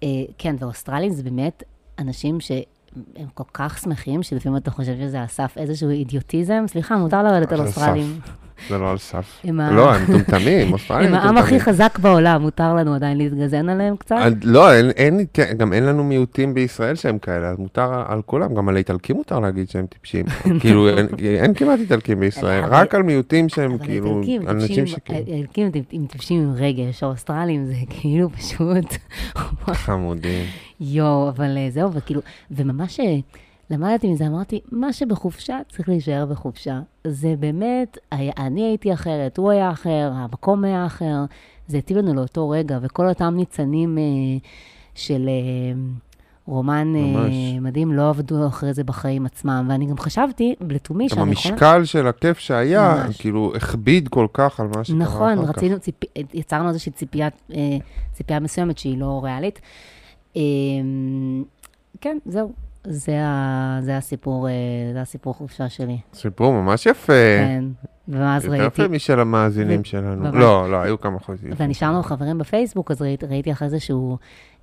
[0.03, 0.07] אה,
[0.37, 1.63] כן, ואוסטרלים זה באמת
[1.99, 2.63] אנשים שהם
[3.33, 7.61] כל כך שמחים, שלפעמים אתה חושב שזה על סף איזשהו אידיוטיזם, סליחה, מותר לרדת על
[7.61, 8.19] אוסטרלים.
[8.69, 9.41] זה לא על סף.
[9.71, 11.59] לא, הם מטומטמים, אוסטרלים הם העם הכי.
[11.59, 14.15] חזק בעולם, מותר לנו עדיין להתגזען עליהם קצת?
[14.15, 14.67] אה, לא,
[15.57, 19.39] גם אין לנו מיעוטים בישראל שהם כאלה, אז מותר על כולם, גם על האיטלקים מותר
[19.39, 20.25] להגיד שהם טיפשים.
[20.59, 20.89] כאילו,
[21.39, 26.53] אין, כמעט איטלקים בישראל, רק על מיעוטים שהם כאילו, אנשים שכאילו, האיטלקים הם- טיפשים עם
[26.55, 28.95] רגש, האוסטרלים זה כאילו פשוט...
[29.73, 30.45] חמודים.
[30.81, 33.15] יואו, אבל אה, זהו, וכאילו, וממש אה,
[33.73, 36.79] למדתי מזה, אמרתי, מה שבחופשה צריך להישאר בחופשה.
[37.07, 41.25] זה באמת, אני הייתי אחרת, הוא היה אחר, המקום היה אחר,
[41.67, 44.03] זה התאים לנו לאותו רגע, וכל אותם ניצנים אה,
[44.95, 45.81] של, אה,
[46.45, 47.59] רומן אה.
[47.61, 49.65] מדהים, לא עבדו אחרי זה בחיים עצמם.
[49.69, 51.53] ואני גם חשבתי, לתומי, גם שאני יכולה...
[51.53, 53.21] המשקל של הכיף שהיה, ממש.
[53.21, 55.57] כאילו, הכביד כל כך על מה שקרה נכון, אחר כך.
[55.57, 55.95] רצינו, ציפ...
[56.33, 57.77] יצרנו איזושהי ציפייה, אה,
[58.13, 59.61] ציפייה מסוימת שהיא לא ריאלית.
[60.37, 60.41] אה,
[62.01, 62.62] כן, זהו.
[62.87, 63.77] זה, ה...
[63.81, 64.53] זה הסיפור, אה,
[64.93, 65.97] זה הסיפור חופשה שלי.
[66.13, 67.13] סיפור ממש יפה.
[67.39, 67.63] כן.
[68.07, 70.23] ואז יותר ראיתי, יפה משל המאזינים ו- שלנו.
[70.23, 70.35] ממש.
[70.35, 71.49] לא, לא, היו כמה חודשים.
[71.57, 74.17] ונשארנו חברים בפייסבוק, אז ראיתי, ראיתי אחרי זה שהוא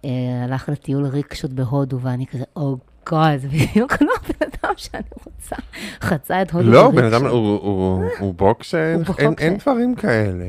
[0.04, 0.10] אה,
[0.44, 2.76] הלך לטיול ריקשות בהודו, ואני כזה, או
[3.10, 5.56] גוד, זה בדיוק לא הבן אדם שאני רוצה.
[6.00, 6.90] חצה את הודו לא.
[6.90, 9.56] בן אדם, הוא- הוא הוא בוקס הוא בוקס אין-.
[9.56, 10.44] דברים כאלה.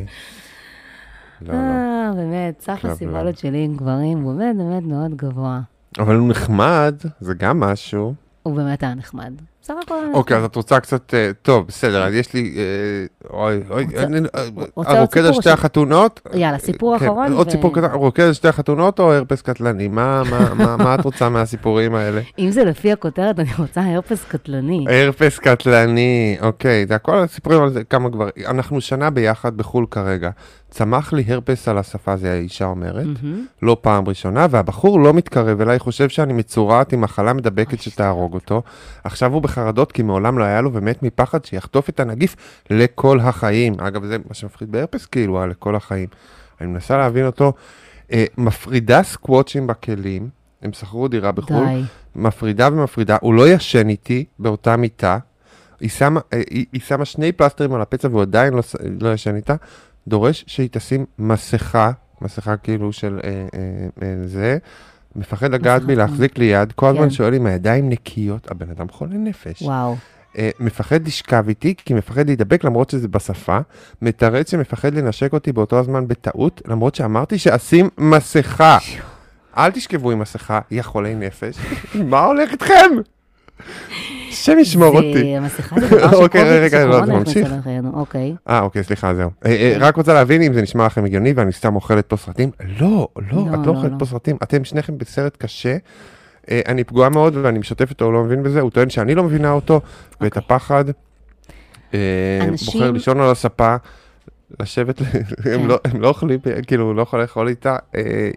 [1.41, 1.59] לא, לא.
[1.59, 2.86] אה, באמת, סך.
[2.86, 5.61] הסיבולות שלי עם גברים הוא באמת באמת מאוד גבוה.
[5.99, 8.13] אבל הוא נחמד, זה גם משהו.
[8.43, 9.33] הוא באמת היה נחמד.
[9.62, 10.49] בסך הכל אוקיי, אז נחמד.
[10.51, 12.64] את רוצה קצת, אה, טוב, בסדר, אז יש לי, אה,
[13.38, 14.43] אוי, אוי, אני- אה,
[14.78, 16.22] הרוקד על סיפור שתי החתונות?
[16.34, 17.34] יאללה, סיפור כן, אחרון.
[17.34, 19.88] עוד סיפור קטן, רוקד על שתי החתונות או הרפס קטלני?
[19.88, 20.22] מה-
[20.99, 22.22] את רוצה מהסיפורים האלה?
[22.39, 24.86] אם זה לפי הכותרת, אני רוצה הרפס קטלני.
[24.89, 28.32] הרפס קטלני, אוקיי, זה הכל סיפורים על זה, כמה גברים.
[28.47, 30.30] אנחנו שנה ביחד בחו"ל כרגע.
[30.70, 33.45] צמח לי הרפס על השפה, זה האישה אומרת, מהמם.
[33.62, 38.62] לא פעם ראשונה, והבחור לא מתקרב אליי, חושב שאני מצורעת עם מחלה מדבקת שתהרוג אותו.
[39.03, 42.36] עכשיו הוא בחרדות כי מעולם לא היה לו, ומת מפחד שיחטוף את הנגיף
[42.70, 43.74] לכל החיים.
[43.80, 46.08] אגב, זה מה שמפחיד בהרפס, כאילו, אה, לכל החיים.
[46.62, 47.54] אני מנסה להבין אותו.
[48.12, 50.30] אה, מפרידה סקוואצ'ים בכלים,
[50.62, 51.66] הם שכרו דירה בחו"ל.
[51.66, 51.82] די.
[52.16, 55.18] מפרידה ומפרידה, הוא לא ישן איתי באותה מיטה,
[55.80, 58.62] היא שמה, אה, היא, היא שמה שני פלסטרים על הפצע והוא עדיין לא,
[59.02, 59.56] לא ישן איתה,
[60.08, 61.91] דורש שהיא תשים מסכה,
[62.22, 64.58] מסכה כאילו של אה, אה, אה, זה,
[65.16, 67.09] מפחד לגעת בי, מסכה, להחזיק לי יד, כל הזמן כן.
[67.09, 69.62] שואל אם הידיים נקיות, הבן אדם חולה נפש.
[69.62, 69.95] וואו.
[70.38, 73.59] אה, מפחד לשכב איתי, כי מפחד להידבק למרות שזה בשפה,
[74.01, 78.78] מתרץ שמפחד לנשק אותי באותו הזמן בטעות, למרות שאמרתי שאשים מסכה.
[79.57, 81.55] אל תשכבו עם מסכה, יא חולי נפש.
[82.09, 82.89] מה הולך איתכם?
[84.30, 85.14] השם ישמור אותי.
[85.14, 87.38] זה- המסכה זה דבר שקורונה ממשיך.
[87.38, 87.91] נכנסה לחיינו.
[87.93, 88.36] אוקיי.
[88.49, 89.30] אה, אוקיי, סליחה, זהו.
[89.45, 92.51] אה, אה, רק רוצה להבין אם זה נשמע לכם הגיוני ואני סתם אוכלת פה סרטים.
[92.80, 93.97] לא, לא, לא, את לא לא, אוכלת לא.
[93.99, 94.38] פה סרטים.
[94.43, 95.78] אתם שניכם בסרט קשה.
[96.51, 98.62] אה, אני פגועה מאוד ואני משתף אותו, הוא לא מבין בזה.
[98.62, 99.82] הוא טוען שאני לא מבינה אותו,
[100.22, 100.55] ואת אוקיי.
[100.55, 100.86] הפחד.
[101.93, 101.99] אה,
[102.41, 103.76] אנשים- בוחר לישון על הספה.
[104.59, 105.01] לשבת,
[105.43, 105.51] כן.
[105.53, 107.76] הם לא- אוכלים, כאילו, לא יכול לאכול איתה,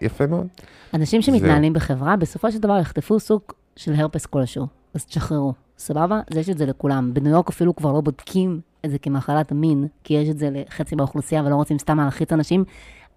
[0.03, 0.47] יפה מאוד.
[0.95, 1.22] אנשים.
[1.22, 3.41] שמתנהלים בחברה, בסופו של דבר יחטפו סוג
[3.77, 4.66] של הרפס כלשהו.
[4.95, 6.20] אז תשחררו, סבבה?
[6.30, 7.14] אז יש את זה לכולם.
[7.14, 10.95] בניו יורק אפילו כבר לא בודקים את זה כמחלת המין, כי יש את זה לחצי
[10.95, 12.64] מהאוכלוסייה ולא רוצים סתם להלחיץ אנשים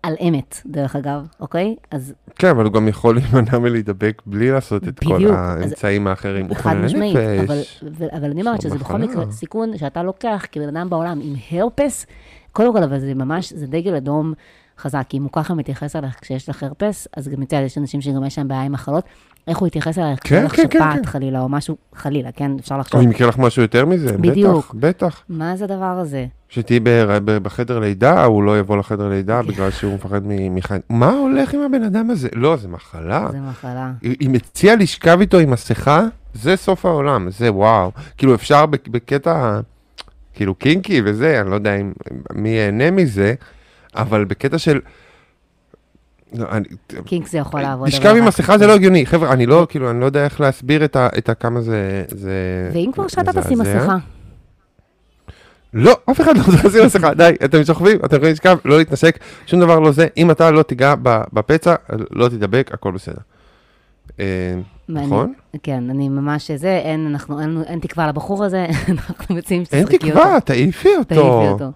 [0.04, 1.76] על אמת, דרך אגב, אוקיי?
[1.92, 6.46] אז כן, אבל הוא גם יכול להימנע מלהידבק בלי לעשות את כל אז- האמצעים האחרים.
[6.48, 7.58] הוא חד משמעית, אבל.
[7.98, 8.98] אבל, אבל אני אומרת שזה בכל.
[8.98, 12.06] מקרה סיכון שאתה לוקח כבן אדם בעולם עם הרפס,
[12.52, 14.34] קודם כל, אבל זה ממש, זה דגל אדום
[14.80, 18.02] חזק, כי אם הוא ככה מתייחס אליך כשיש לך הרפס, אז גם מצד, יש אנשים
[18.02, 19.04] שגם יש להם בעיה עם מחלות,
[19.48, 21.06] איך הוא יתייחס אלייך כשיש לך כן, כן, כן.
[21.06, 24.74] חלילה, או משהו, חלילה, כן, אפשר או לחשוב, אם יקרה לך משהו יותר מזה, בדיוק.
[24.76, 25.22] בטח, בטח.
[25.30, 26.26] מה זה הדבר הזה?
[26.50, 26.80] שתהיי
[27.24, 30.82] בחדר לידה, הוא לא יבוא לחדר לידה בגלל שהוא מפחד מחיים.
[30.90, 32.28] מה הולך עם הבן אדם הזה?
[32.34, 33.28] לא, זה מחלה.
[33.32, 33.92] זה מחלה.
[34.02, 36.02] היא מציעה לשכב איתו עם מסכה,
[36.34, 37.92] זה סוף העולם, זה וואו.
[38.18, 39.60] כאילו אפשר בק- בקטע,
[40.34, 41.92] כאילו קינקי וזה, אני לא יודע אם,
[42.34, 43.34] מי ייהנה מזה,
[43.96, 44.80] אבל בקטע של...
[46.34, 46.66] לא, אני,
[47.06, 47.88] קינק זה יכול לעבוד.
[47.88, 50.86] לשכב עם מסכה זה לא הגיוני, חבר'ה, אני לא, כאילו, אני לא יודע איך להסביר
[50.86, 52.04] את ה- את הכמה זה...
[52.08, 52.32] זה
[52.74, 53.60] ואם כבר שאתה תשים.
[53.60, 53.98] מסכה,
[55.74, 59.18] לא, אף אחד לא רוצה לשים מסכה, די, אתם שוכבים, אתם יכולים לשכב, לא להתנשק,
[59.46, 60.94] שום דבר לא זה, אם אתה לא תיגע
[61.34, 61.76] בפצע,
[62.12, 63.18] לא תדבק, הכל בסדר.
[64.20, 64.26] אה.
[64.90, 65.34] נכון?
[65.64, 70.12] כן, אני ממש זה, אין, אנחנו, אין, אין תקווה לבחור הזה, אנחנו מציעים אין שתשחקי
[70.12, 70.20] אותו.
[70.22, 71.06] תקווה, תעיפי אותו.
[71.16, 71.72] תעיפי אותו.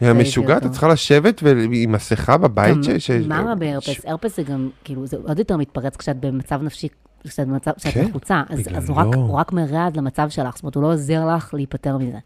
[0.00, 0.66] יא תעיפי משוגעת, אותו.
[0.66, 1.42] את צריכה לשבת
[1.72, 3.10] עם מסכה בבית ש...
[3.10, 4.04] מה רע בהרפס?
[4.06, 6.88] הרפס זה גם, כאילו, זה עוד יותר מתפרץ כשאת במצב נפשי,
[7.24, 10.62] כשאת במצב, כשאת כן, לחוצה, אז, הוא, רק, הוא רק מרע את המצב שלך, זאת
[10.62, 12.18] אומרת, הוא לא עוזר לך להיפטר מזה.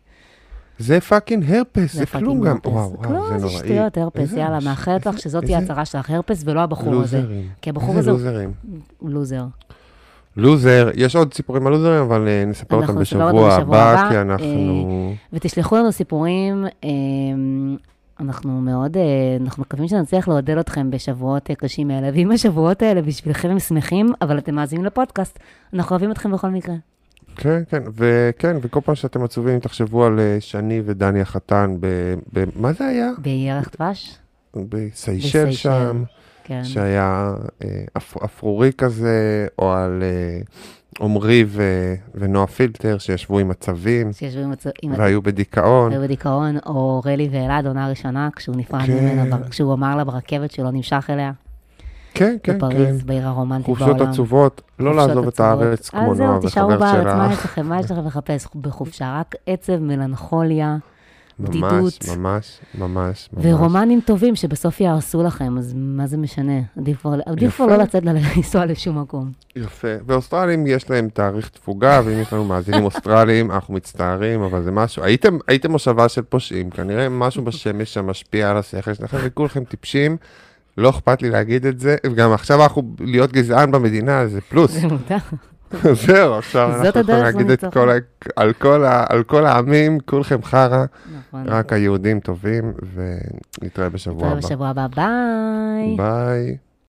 [0.78, 2.58] זה fucking הרפס, זה כלום גם.
[2.64, 3.58] וואו, וואו, לא, זה זה נוראי.
[3.58, 7.18] שטויות, הרפס, יאללה, מאחלת לך שזאת תהיה הצרה שלך, הרפס ולא הבחור הזה.
[7.18, 7.48] לוזרים.
[7.62, 8.10] כי הבחור הזה.
[8.98, 9.44] הוא לוזר.
[10.38, 14.08] לוזר, יש עוד סיפורים על לוזרים, אבל אה, נספר אותם אותם בשבוע בשבוע הבא, הבא,
[14.10, 15.14] כי אנחנו...
[15.32, 17.76] ותשלחו לנו סיפורים, אמ,
[18.20, 19.02] אנחנו מאוד, אה,
[19.40, 24.12] אנחנו מקווים שנצליח לעודד אתכם בשבועות אה, קשים האלה, ואם השבועות האלה בשבילכם הם שמחים,
[24.22, 25.38] אבל אתם מאזינים לפודקאסט,
[25.74, 26.74] אנחנו אוהבים אתכם בכל מקרה.
[27.36, 31.86] כן, כן, וכן, וכל פעם שאתם עצובים, תחשבו על שני ודני החתן, ב...
[32.32, 33.10] ב- מה זה היה?
[33.18, 34.18] בירח דבש?
[34.56, 35.52] בסיישל.
[35.52, 36.02] שם,
[36.48, 36.64] כן.
[36.64, 37.34] שהיה
[37.64, 40.40] אה, אפ- אפרורי כזה, או על אה,
[41.04, 44.66] עמרי ו- ונועה פילטר, שישבו עם הצבים, שישבו עם, הצ...
[44.82, 44.92] עם...
[44.96, 45.92] והיו בדיכאון.
[45.92, 48.92] היו בדיכאון, או רלי ואלעד, עונה ראשונה, כשהוא נפרד כן.
[49.14, 51.32] ממנה, כשהוא אמר לה ברכבת שהוא לא נמשך אליה.
[52.14, 52.58] כן, כן, כן.
[52.58, 53.92] בפריז, בעיר הרומנטית בעולם.
[53.92, 55.40] חופשות עצובות, לא חופשות לעזוב את.
[55.40, 57.38] הארץ כמו אז זהו, נועה תישארו וחבר בארץ, מה יש.
[57.44, 59.16] לכם, מה יש לכם לחפש בחופשה?
[59.20, 60.76] רק עצב, מלנכוליה,
[61.40, 61.72] בדידות.
[61.72, 63.28] ממש, ממש, ממש.
[63.42, 66.60] ורומנים טובים שבסוף יהרסו לכם, אז מה זה משנה?
[66.78, 67.66] עדיף כבר-.
[67.66, 69.32] לא לצאת לנסוע לשום מקום.
[69.56, 69.88] יפה.
[70.06, 75.04] ואוסטרלים יש להם תאריך תפוגה, ואם יש לנו מאזינים אוסטרלים, אנחנו מצטערים, אבל זה משהו.
[75.04, 80.16] הייתם, הייתם מושבה של פושעים, כנראה משהו בשמש שם משפיע על השכל שלכם, וכולכם טיפשים.
[80.78, 84.70] לא אכפת לי להגיד את זה, וגם עכשיו אנחנו, להיות גזען במדינה זה פלוס.
[84.70, 85.16] זה מותר.
[86.06, 87.64] זהו, עכשיו אנחנו יכולים להגיד את.
[87.72, 87.88] כל,
[88.36, 90.84] על כל ה- על כל העמים, כולכם חרא,
[91.18, 91.44] נכון.
[91.48, 94.40] רק היהודים טובים, ונתראה בשבוע נתראה הבא.
[94.46, 95.96] בשבוע הבא, ביי.
[95.96, 96.56] ביי.